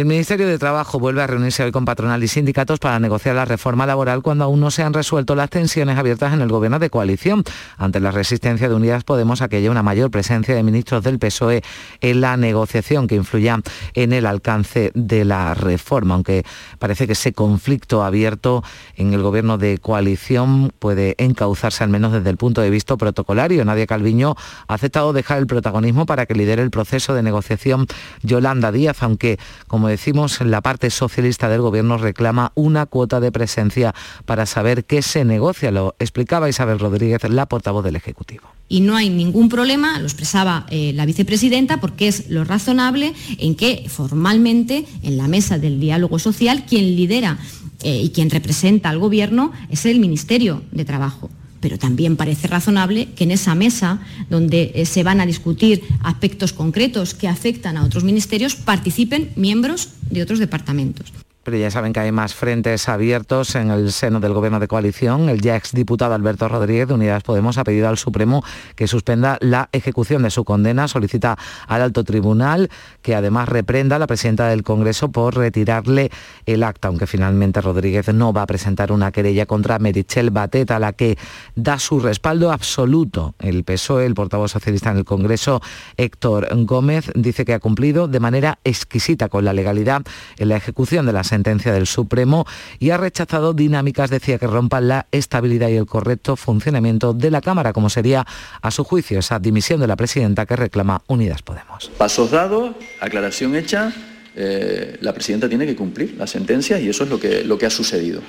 [0.00, 3.46] el Ministerio de Trabajo vuelve a reunirse hoy con patronal y sindicatos para negociar la
[3.46, 6.90] reforma laboral cuando aún no se han resuelto las tensiones abiertas en el gobierno de
[6.90, 7.44] coalición.
[7.78, 11.62] Ante la resistencia de Unidas Podemos a una mayor presencia de ministros del PSOE
[12.02, 13.58] en la negociación que influya
[13.94, 16.44] en el alcance de la reforma, aunque
[16.78, 18.62] parece que ese conflicto abierto
[18.96, 23.64] en el gobierno de coalición puede encauzarse al menos desde el punto de vista protocolario.
[23.64, 24.34] Nadia Calviño
[24.68, 27.86] ha aceptado dejar el protagonismo para que lidere el proceso de negociación
[28.22, 29.38] Yolanda Díaz, aunque
[29.68, 34.84] como como decimos, la parte socialista del gobierno reclama una cuota de presencia para saber
[34.84, 35.70] qué se negocia.
[35.70, 40.66] Lo explicaba Isabel Rodríguez, la portavoz del Ejecutivo y no hay ningún problema, lo expresaba
[40.70, 46.18] eh, la vicepresidenta, porque es lo razonable en que formalmente en la mesa del diálogo
[46.18, 47.38] social quien lidera
[47.84, 51.30] eh, y quien representa al Gobierno es el Ministerio de Trabajo
[51.66, 53.98] pero también parece razonable que en esa mesa,
[54.30, 59.88] donde eh, se van a discutir aspectos concretos que afectan a otros ministerios, participen miembros
[60.08, 61.12] de otros departamentos
[61.46, 65.28] pero ya saben que hay más frentes abiertos en el seno del gobierno de coalición.
[65.28, 68.42] El ya exdiputado Alberto Rodríguez de Unidas Podemos ha pedido al Supremo
[68.74, 70.88] que suspenda la ejecución de su condena.
[70.88, 71.38] Solicita
[71.68, 72.68] al alto tribunal
[73.00, 76.10] que además reprenda a la presidenta del Congreso por retirarle
[76.46, 80.80] el acta, aunque finalmente Rodríguez no va a presentar una querella contra Merichel Batet, a
[80.80, 81.16] la que
[81.54, 83.36] da su respaldo absoluto.
[83.38, 85.62] El PSOE, el portavoz socialista en el Congreso,
[85.96, 90.02] Héctor Gómez, dice que ha cumplido de manera exquisita con la legalidad
[90.38, 92.46] en la ejecución de la sentencia del Supremo
[92.78, 97.40] y ha rechazado dinámicas, decía, que rompan la estabilidad y el correcto funcionamiento de la
[97.40, 98.26] Cámara, como sería,
[98.62, 101.90] a su juicio, esa dimisión de la presidenta que reclama Unidas Podemos.
[101.98, 103.92] Pasos dados, aclaración hecha,
[104.34, 107.66] eh, la presidenta tiene que cumplir las sentencias y eso es lo que, lo que
[107.66, 108.20] ha sucedido.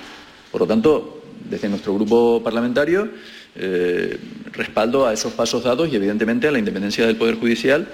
[0.52, 3.10] Por lo tanto, desde nuestro grupo parlamentario,
[3.56, 4.18] eh,
[4.54, 7.90] respaldo a esos pasos dados y evidentemente a la independencia del Poder Judicial.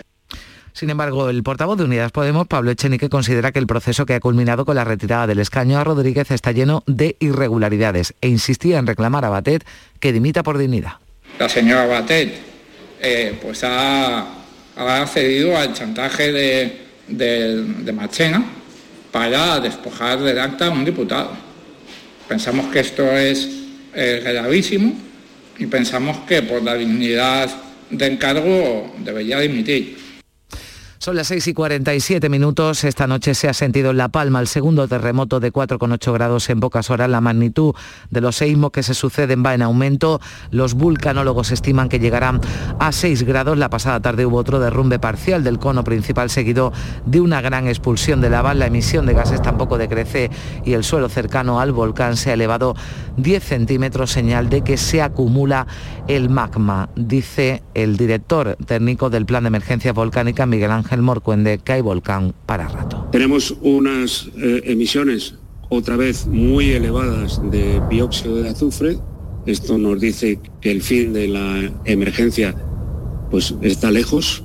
[0.74, 4.20] Sin embargo, el portavoz de Unidas Podemos, Pablo Echenique, considera que el proceso que ha
[4.20, 8.88] culminado con la retirada del escaño a Rodríguez está lleno de irregularidades e insistía en
[8.88, 9.64] reclamar a Batet
[10.00, 10.94] que dimita por dignidad.
[11.38, 12.34] La señora Batet
[13.00, 14.26] eh, pues ha,
[14.76, 18.44] accedido al chantaje de, de, Machena
[19.12, 21.32] para despojar del acta a un diputado.
[22.28, 23.48] Pensamos que esto es
[23.94, 24.92] gravísimo
[25.60, 27.48] y pensamos que por la dignidad
[27.92, 30.03] del encargo debería dimitir.
[31.04, 32.86] Son las 6 y 47 minutos.
[32.86, 36.62] Esta noche se ha sentido en La Palma el segundo terremoto de 4,8 grados en
[36.62, 37.10] pocas horas.
[37.10, 37.76] La magnitud
[38.10, 40.22] de los seísmos que se suceden va en aumento.
[40.50, 42.40] Los vulcanólogos estiman que llegarán
[42.80, 43.58] a 6 grados.
[43.58, 46.72] La pasada tarde hubo otro derrumbe parcial del cono principal seguido
[47.06, 48.54] de una gran expulsión de lava.
[48.54, 50.32] La emisión de gases tampoco decrece
[50.64, 52.78] y el suelo cercano al volcán se ha elevado
[53.18, 55.68] 10 centímetros, señal de que se acumula
[56.08, 61.60] el magma, dice el director técnico del Plan de Emergencia Volcánica, Miguel Ángel el Morcuende,
[61.60, 63.08] que hay volcán para rato.
[63.12, 65.36] Tenemos unas eh, emisiones
[65.70, 68.98] otra vez muy elevadas de dióxido de azufre.
[69.46, 72.56] Esto nos dice que el fin de la emergencia
[73.32, 74.44] pues, está lejos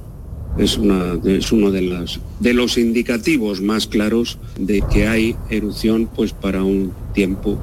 [0.59, 2.07] es, una, es uno de,
[2.41, 7.59] de los indicativos más claros de que hay erupción pues, para un tiempo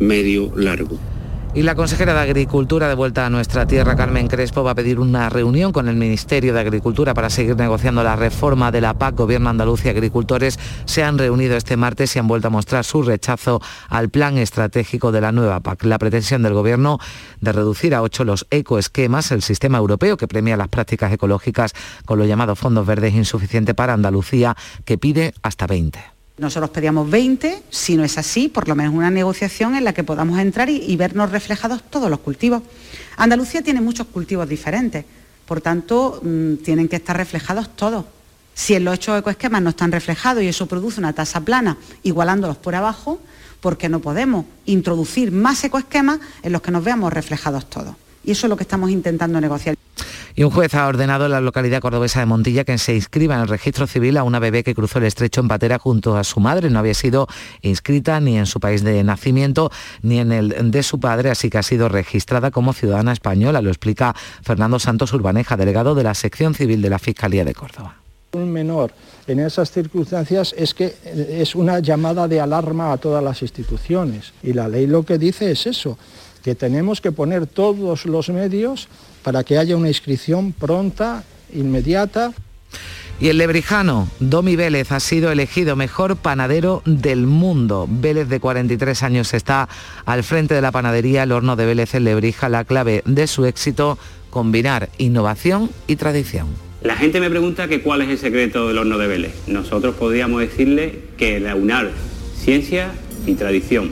[0.00, 0.98] medio largo.
[1.54, 5.00] Y la consejera de Agricultura de vuelta a nuestra tierra, Carmen Crespo, va a pedir
[5.00, 9.16] una reunión con el Ministerio de Agricultura para seguir negociando la reforma de la PAC.
[9.16, 13.02] Gobierno andaluz y agricultores se han reunido este martes y han vuelto a mostrar su
[13.02, 15.84] rechazo al plan estratégico de la nueva PAC.
[15.84, 16.98] La pretensión del Gobierno
[17.40, 21.72] de reducir a ocho los ecoesquemas, el sistema europeo que premia las prácticas ecológicas
[22.04, 26.17] con los llamados fondos verdes, insuficiente para Andalucía, que pide hasta 20.
[26.38, 30.04] Nosotros pedíamos 20, si no es así, por lo menos una negociación en la que
[30.04, 32.62] podamos entrar y, vernos reflejados todos los cultivos.
[33.16, 35.04] Andalucía tiene muchos cultivos diferentes,
[35.46, 38.04] por tanto, mm, tienen que estar reflejados todos.
[38.54, 42.56] Si en los ocho ecoesquemas no están reflejados y eso produce una tasa plana, igualándolos
[42.56, 43.20] por abajo,
[43.60, 47.96] porque no podemos introducir más ecoesquemas en los que nos veamos reflejados todos.
[48.24, 49.76] Y eso es lo que estamos intentando negociar.
[50.38, 53.40] Y un juez ha ordenado en la localidad cordobesa de Montilla que se inscriba en
[53.40, 56.38] el registro civil a una bebé que cruzó el estrecho en patera junto a su
[56.38, 56.70] madre.
[56.70, 57.26] No había sido
[57.60, 61.58] inscrita ni en su país de nacimiento ni en el de su padre, así que
[61.58, 63.60] ha sido registrada como ciudadana española.
[63.60, 64.14] Lo explica
[64.44, 67.96] Fernando Santos Urbaneja, delegado de la sección civil de la Fiscalía de Córdoba.
[68.30, 68.92] Un menor
[69.26, 74.52] en esas circunstancias es que es una llamada de alarma a todas las instituciones y
[74.52, 75.98] la ley lo que dice es eso,
[76.44, 78.88] que tenemos que poner todos los medios
[79.28, 81.22] para que haya una inscripción pronta,
[81.52, 82.32] inmediata.
[83.20, 87.86] Y el lebrijano, Domi Vélez, ha sido elegido mejor panadero del mundo.
[87.90, 89.68] Vélez, de 43 años, está
[90.06, 92.48] al frente de la panadería El Horno de Vélez en Lebrija.
[92.48, 93.98] La clave de su éxito,
[94.30, 96.46] combinar innovación y tradición.
[96.80, 99.34] La gente me pregunta que cuál es el secreto del Horno de Vélez.
[99.46, 101.90] Nosotros podríamos decirle que unar
[102.34, 102.92] ciencia
[103.26, 103.90] y tradición.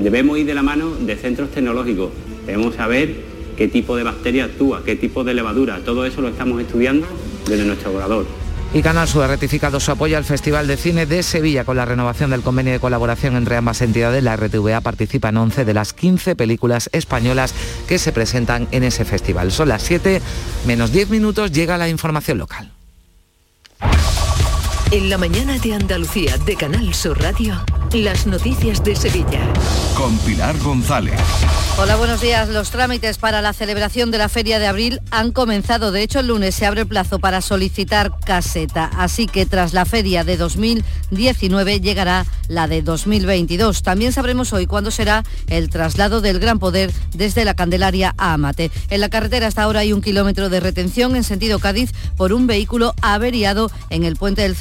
[0.00, 2.12] Debemos ir de la mano de centros tecnológicos.
[2.46, 3.27] Debemos saber
[3.58, 5.80] qué tipo de bacteria actúa, qué tipo de levadura.
[5.84, 7.08] Todo eso lo estamos estudiando
[7.44, 8.24] desde nuestro orador.
[8.72, 11.84] Y Canal Sur ha ratificado su apoyo al Festival de Cine de Sevilla con la
[11.84, 14.22] renovación del convenio de colaboración entre ambas entidades.
[14.22, 17.52] La RTVA participa en 11 de las 15 películas españolas
[17.88, 19.50] que se presentan en ese festival.
[19.50, 20.22] Son las 7
[20.64, 22.70] menos 10 minutos, llega la información local.
[24.90, 27.62] En la mañana de Andalucía de Canal Sur Radio.
[27.92, 29.40] Las noticias de Sevilla.
[29.94, 31.20] Con Pilar González.
[31.78, 32.48] Hola, buenos días.
[32.48, 35.92] Los trámites para la celebración de la Feria de Abril han comenzado.
[35.92, 38.90] De hecho, el lunes se abre el plazo para solicitar caseta.
[38.96, 43.82] Así que tras la feria de 2019 llegará la de 2022.
[43.82, 48.70] También sabremos hoy cuándo será el traslado del Gran Poder desde la Candelaria a Amate.
[48.90, 52.46] En la carretera hasta ahora hay un kilómetro de retención en sentido Cádiz por un
[52.46, 54.56] vehículo averiado en el puente del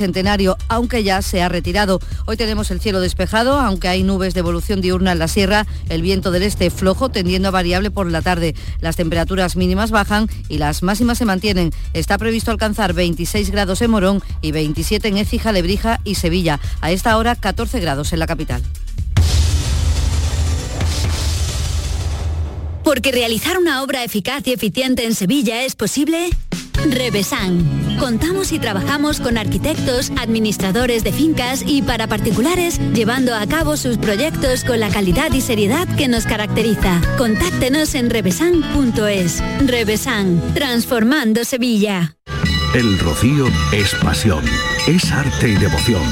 [0.69, 1.99] Aunque ya se ha retirado.
[2.25, 5.65] Hoy tenemos el cielo despejado despejado, aunque hay nubes de evolución diurna en la sierra,
[5.89, 8.53] el viento del este flojo tendiendo a variable por la tarde.
[8.79, 11.71] Las temperaturas mínimas bajan y las máximas se mantienen.
[11.93, 16.59] Está previsto alcanzar 26 grados en Morón y 27 en Écija, Lebrija y Sevilla.
[16.81, 18.61] A esta hora 14 grados en la capital.
[22.83, 26.29] Porque realizar una obra eficaz y eficiente en Sevilla es posible
[26.85, 27.86] Revesan.
[27.99, 33.97] Contamos y trabajamos con arquitectos, administradores de fincas y para particulares, llevando a cabo sus
[33.97, 37.01] proyectos con la calidad y seriedad que nos caracteriza.
[37.17, 39.43] Contáctenos en revesan.es.
[39.65, 42.15] Revesan, transformando Sevilla.
[42.73, 44.43] El rocío es pasión,
[44.87, 46.03] es arte y devoción.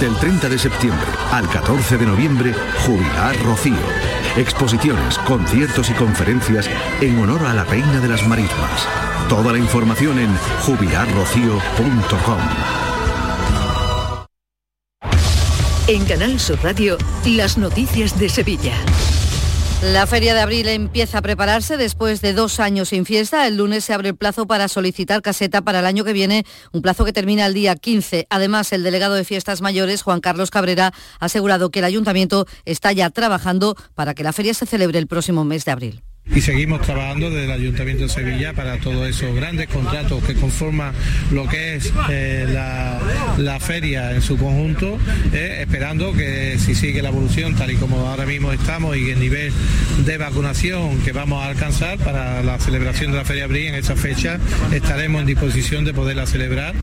[0.00, 2.52] Del 30 de septiembre al 14 de noviembre,
[2.84, 3.76] Jubilar Rocío.
[4.36, 6.68] Exposiciones, conciertos y conferencias
[7.00, 8.88] en honor a la Reina de las Marismas.
[9.28, 12.38] Toda la información en jubilarrocío.com.
[15.86, 18.74] En Canal Sur Radio, las noticias de Sevilla.
[19.82, 23.46] La Feria de Abril empieza a prepararse después de dos años sin fiesta.
[23.46, 26.82] El lunes se abre el plazo para solicitar caseta para el año que viene, un
[26.82, 28.26] plazo que termina el día 15.
[28.28, 32.92] Además, el delegado de Fiestas Mayores, Juan Carlos Cabrera, ha asegurado que el ayuntamiento está
[32.92, 36.02] ya trabajando para que la feria se celebre el próximo mes de abril.
[36.26, 40.92] Y seguimos trabajando desde el Ayuntamiento de Sevilla para todos esos grandes contratos que conforman
[41.30, 44.98] lo que es eh, la, feria en su conjunto,
[45.32, 49.20] eh, esperando que si sigue la evolución tal y como ahora mismo estamos y el
[49.20, 49.52] nivel
[50.04, 53.94] de vacunación que vamos a alcanzar para la celebración de la Feria Abril en esta
[53.94, 54.38] fecha,
[54.72, 56.74] estaremos en disposición de poderla celebrar.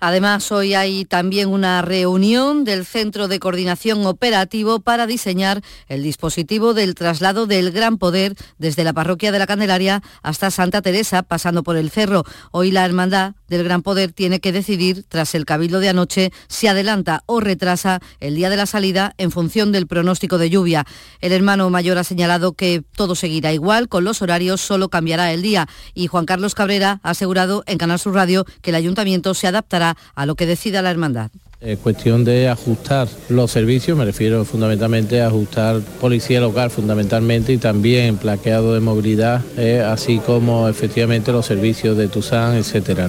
[0.00, 6.72] Además, hoy hay también una reunión del Centro de Coordinación Operativo para diseñar el dispositivo
[6.72, 11.62] del traslado del Gran Poder desde la parroquia de la Candelaria hasta Santa Teresa, pasando
[11.62, 12.24] por el Cerro.
[12.52, 16.66] Hoy la hermandad del Gran Poder tiene que decidir, tras el cabildo de anoche, si
[16.66, 20.86] adelanta o retrasa el día de la salida en función del pronóstico de lluvia.
[21.20, 25.42] El hermano mayor ha señalado que todo seguirá igual, con los horarios solo cambiará el
[25.42, 25.66] día.
[25.94, 29.96] Y Juan Carlos Cabrera ha asegurado en Canal Sur Radio que el ayuntamiento se adaptará
[30.14, 31.30] a lo que decida la hermandad.
[31.60, 37.58] Es cuestión de ajustar los servicios, me refiero fundamentalmente a ajustar policía local fundamentalmente y
[37.58, 43.08] también plaqueado de movilidad, eh, así como efectivamente los servicios de Tusan, etcétera.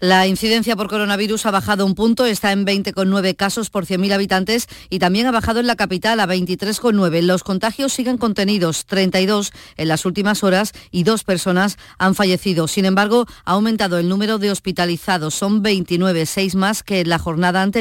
[0.00, 4.66] La incidencia por coronavirus ha bajado un punto, está en 20,9 casos por 100.000 habitantes
[4.90, 7.22] y también ha bajado en la capital a 23,9.
[7.22, 12.68] Los contagios siguen contenidos, 32 en las últimas horas y dos personas han fallecido.
[12.68, 17.18] Sin embargo, ha aumentado el número de hospitalizados, son 29, 6 más que en la
[17.18, 17.77] jornada anterior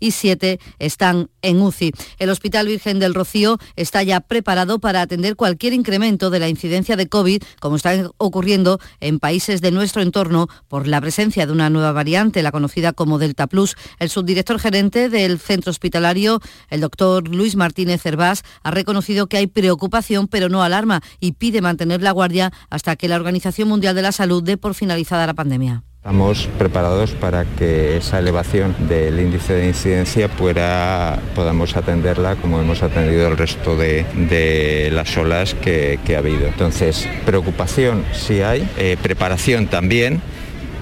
[0.00, 1.92] y siete están en UCI.
[2.18, 6.96] El Hospital Virgen del Rocío está ya preparado para atender cualquier incremento de la incidencia
[6.96, 11.70] de COVID, como está ocurriendo en países de nuestro entorno por la presencia de una
[11.70, 13.76] nueva variante, la conocida como Delta Plus.
[13.98, 16.40] El subdirector gerente del centro hospitalario,
[16.70, 21.60] el doctor Luis Martínez Cervás, ha reconocido que hay preocupación, pero no alarma, y pide
[21.60, 25.34] mantener la guardia hasta que la Organización Mundial de la Salud dé por finalizada la
[25.34, 25.84] pandemia.
[26.06, 32.84] Estamos preparados para que esa elevación del índice de incidencia pueda, podamos atenderla como hemos
[32.84, 36.46] atendido el resto de, las olas que, ha habido.
[36.46, 40.22] Entonces, preocupación sí hay, eh, preparación también,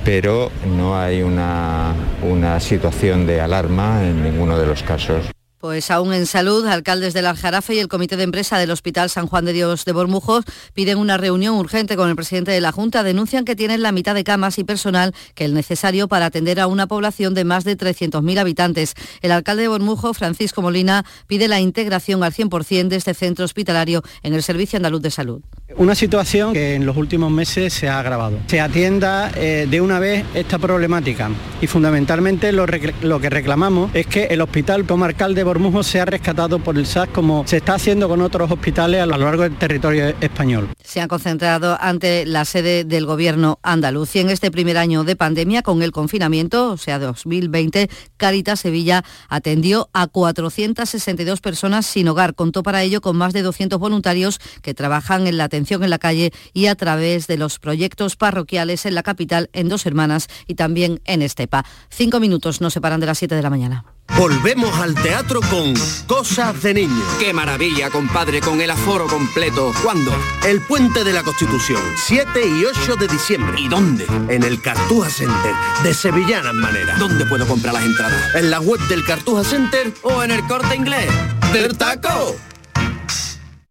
[0.04, 5.33] pero no hay una, una situación de alarma en ninguno de los casos.
[5.64, 9.26] Pues aún en salud, alcaldes del Aljarafe y el Comité de Empresa del Hospital San
[9.26, 10.44] Juan de Dios de Bormujos
[10.74, 13.02] piden una reunión urgente con el presidente de la Junta.
[13.02, 16.66] Denuncian que tienen la mitad de camas y personal que el necesario para atender a
[16.66, 18.92] una población de más de 300.000 habitantes.
[19.22, 24.02] El alcalde de Bormujos, Francisco Molina, pide la integración al 100% de este centro hospitalario
[24.22, 25.40] en el Servicio Andaluz de Salud.
[25.76, 28.38] Una situación que en los últimos meses se ha agravado.
[28.46, 34.24] Se atienda eh, de una vez esta problemática y fundamentalmente lo, que reclamamos es que
[34.26, 37.74] el Hospital Comarcal de Bormujos Bormujos se ha rescatado por el SAS como se está
[37.74, 40.68] haciendo con otros hospitales a lo largo del territorio español.
[40.82, 45.16] Se han concentrado ante la sede del gobierno andaluz y en este primer año de
[45.16, 52.34] pandemia con el confinamiento, o sea 2020, Caritas Sevilla atendió a 462 personas sin hogar.
[52.34, 55.98] Contó para ello con más de 200 voluntarios que trabajan en la atención en la
[55.98, 60.54] calle y a través de los proyectos parroquiales en la capital, en Dos Hermanas y
[60.54, 61.64] también en Estepa.
[61.90, 63.84] Cinco minutos nos separan de las 7 de la mañana.
[64.18, 65.74] Volvemos al teatro con
[66.06, 67.08] Cosas de Niños.
[67.18, 69.72] ¡Qué maravilla, compadre, con el aforo completo!
[69.82, 70.12] ¿Cuándo?
[70.46, 73.60] El Puente de la Constitución, 7 y 8 de diciembre.
[73.60, 74.06] ¿Y dónde?
[74.28, 75.52] En el Cartuja Center,
[75.82, 76.96] de Sevillanas Manera.
[76.98, 78.34] ¿Dónde puedo comprar las entradas?
[78.34, 81.10] En la web del Cartuja Center o en el Corte Inglés.
[81.52, 82.36] ¡Del taco!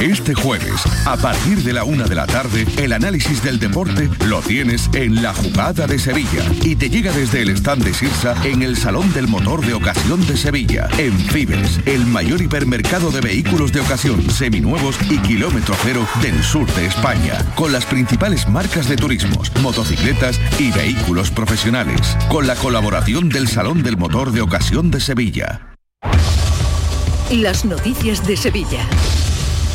[0.00, 4.40] Este jueves, a partir de la una de la tarde, el análisis del deporte lo
[4.40, 8.62] tienes en la jugada de Sevilla y te llega desde el stand de Sirsa en
[8.62, 13.72] el Salón del Motor de Ocasión de Sevilla, en Fibes, el mayor hipermercado de vehículos
[13.72, 18.96] de ocasión, seminuevos y kilómetro cero del sur de España, con las principales marcas de
[18.96, 25.00] turismos, motocicletas y vehículos profesionales, con la colaboración del Salón del Motor de Ocasión de
[25.00, 25.76] Sevilla.
[27.30, 28.86] Las noticias de Sevilla.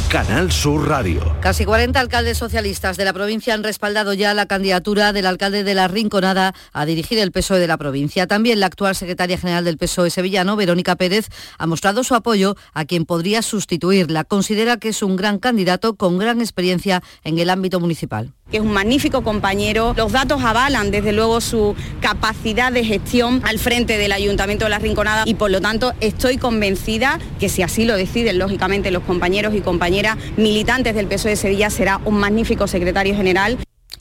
[0.10, 1.36] Canal Sur Radio.
[1.42, 5.74] Casi 40 alcaldes socialistas de la provincia han respaldado ya la candidatura del alcalde de
[5.74, 8.26] la Rinconada a dirigir el PSOE de la provincia.
[8.26, 11.28] También la actual secretaria general del PSOE sevillano, Verónica Pérez,
[11.58, 14.24] ha mostrado su apoyo a quien podría sustituirla.
[14.24, 18.64] Considera que es un gran candidato con gran experiencia en el ámbito municipal que es
[18.64, 19.94] un magnífico compañero.
[19.98, 24.80] Los datos avalan desde luego su capacidad de gestión al frente del Ayuntamiento de La
[24.80, 29.54] Rinconada y por lo tanto estoy convencida que si así lo deciden lógicamente los compañeros
[29.54, 33.58] y compañeras militantes del PSOE de Sevilla será un magnífico secretario general.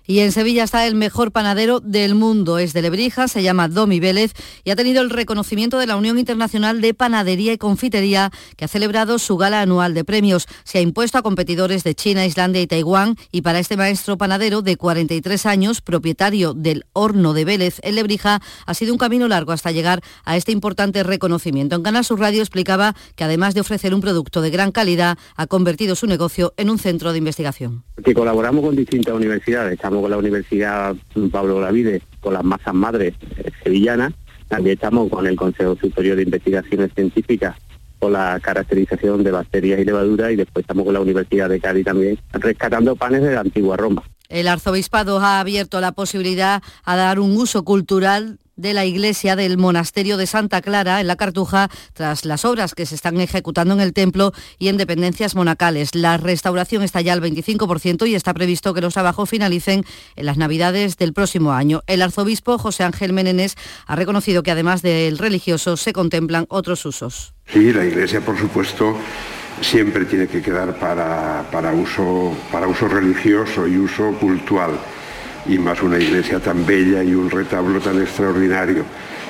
[0.06, 2.58] Y en Sevilla está el mejor panadero del mundo.
[2.58, 4.32] Es de Lebrija, se llama Domi Vélez
[4.64, 8.68] y ha tenido el reconocimiento de la Unión Internacional de Panadería y Confitería, que ha
[8.68, 10.46] celebrado su gala anual de premios.
[10.64, 13.16] Se ha impuesto a competidores de China, Islandia y Taiwán.
[13.32, 18.40] Y para este maestro panadero de 43 años, propietario del horno de Vélez en Lebrija,
[18.64, 21.76] ha sido un camino largo hasta llegar a este importante reconocimiento.
[21.76, 25.46] En Canal Sur Radio explicaba que además de ofrecer un producto de gran calidad, ha
[25.46, 27.84] convertido su negocio en un centro de investigación.
[28.04, 30.94] Que colaboramos con distintas universidades con la Universidad
[31.30, 33.14] Pablo Gravide, con las masas madres
[33.62, 34.12] sevillanas,
[34.48, 37.56] también estamos con el Consejo Superior de Investigaciones Científicas
[37.98, 41.84] con la caracterización de bacterias y levaduras y después estamos con la Universidad de Cádiz
[41.84, 44.02] también rescatando panes de la antigua Roma.
[44.28, 49.58] El arzobispado ha abierto la posibilidad a dar un uso cultural de la iglesia del
[49.58, 53.80] monasterio de Santa Clara en la Cartuja tras las obras que se están ejecutando en
[53.80, 55.94] el templo y en dependencias monacales.
[55.94, 59.84] La restauración está ya al 25% y está previsto que los trabajos finalicen
[60.16, 61.82] en las Navidades del próximo año.
[61.86, 67.34] El arzobispo José Ángel Menenes ha reconocido que además del religioso se contemplan otros usos.
[67.46, 68.96] Sí, la iglesia por supuesto
[69.60, 74.78] siempre tiene que quedar para, para uso, para uso religioso y uso cultural
[75.48, 78.84] y más una iglesia tan bella y un retablo tan extraordinario.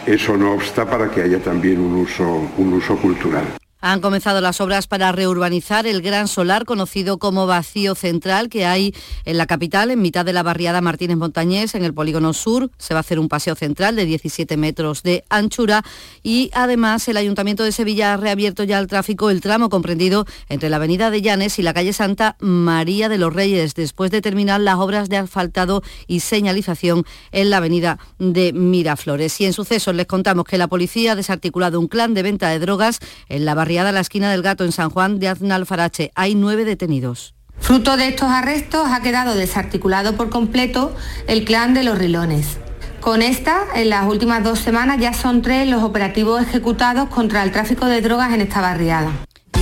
[0.06, 3.44] Eso no obsta para que haya también un uso, un uso cultural.
[3.80, 8.94] Han comenzado las obras para reurbanizar el gran solar conocido como Vacío Central que hay
[9.26, 12.70] en la capital, en mitad de la barriada Martínez Montañés, en el polígono sur.
[12.78, 15.84] Se va a hacer un paseo central de 17 metros de anchura
[16.22, 20.70] y además el Ayuntamiento de Sevilla ha reabierto ya al tráfico el tramo comprendido entre
[20.70, 24.62] la avenida de Llanes y la calle Santa María de los Reyes, después de terminar
[24.62, 29.38] las obras de asfaltado y señalización en la avenida de Miraflores.
[29.42, 32.58] Y en sucesos les contamos que la policía ha desarticulado un clan de venta de
[32.58, 36.12] drogas en la barriada a la esquina del Gato en San Juan de Aznalfarache.
[36.14, 37.34] Hay nueve detenidos.
[37.58, 40.94] Fruto de estos arrestos ha quedado desarticulado por completo
[41.26, 42.58] el clan de los rilones.
[43.00, 47.50] Con esta, en las últimas dos semanas ya son tres los operativos ejecutados contra el
[47.50, 49.10] tráfico de drogas en esta barriada.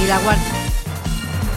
[0.02, 0.20] Y la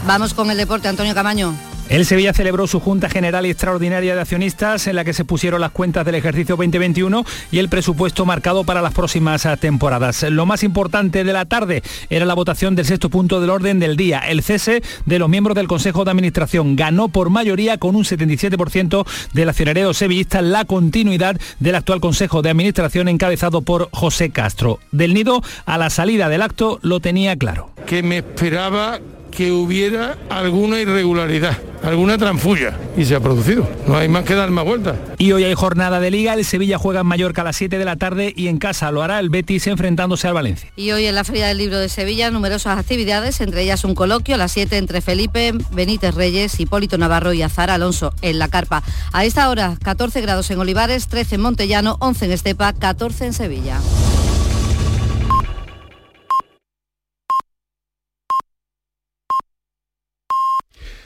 [0.06, 1.54] Vamos con el deporte, Antonio Camaño.
[1.90, 5.62] El Sevilla celebró su Junta General y Extraordinaria de Accionistas en la que se pusieron
[5.62, 10.24] las cuentas del ejercicio 2021 y el presupuesto marcado para las próximas eh, temporadas.
[10.24, 13.96] Lo más importante de la tarde era la votación del sexto punto del orden del
[13.96, 16.76] día, el cese de los miembros del Consejo de Administración.
[16.76, 22.50] Ganó por mayoría con un 77% del accionariado sevillista la continuidad del actual Consejo de
[22.50, 24.80] Administración encabezado por José Castro.
[24.92, 27.72] Del nido a la salida del acto lo tenía claro.
[27.86, 29.00] Que me esperaba
[29.32, 32.78] que hubiera alguna irregularidad, alguna transfulla.
[32.96, 33.70] Y se ha producido.
[33.88, 34.96] No hay más que dar más vueltas.
[35.18, 36.34] Y hoy hay jornada de liga.
[36.34, 39.04] El Sevilla juega en Mallorca a las 7 de la tarde y en casa lo
[39.04, 40.72] hará el Betis enfrentándose al Valencia.
[40.76, 44.36] Y hoy en la Feria del Libro de Sevilla numerosas actividades, entre ellas un coloquio
[44.36, 48.84] a las 7 entre Felipe, Benítez Reyes, Hipólito Navarro y Azar Alonso en la carpa.
[49.12, 53.34] A esta hora 14 grados en Olivares, 13 en Montellano, 11 en Estepa, 14 en
[53.34, 53.80] Sevilla.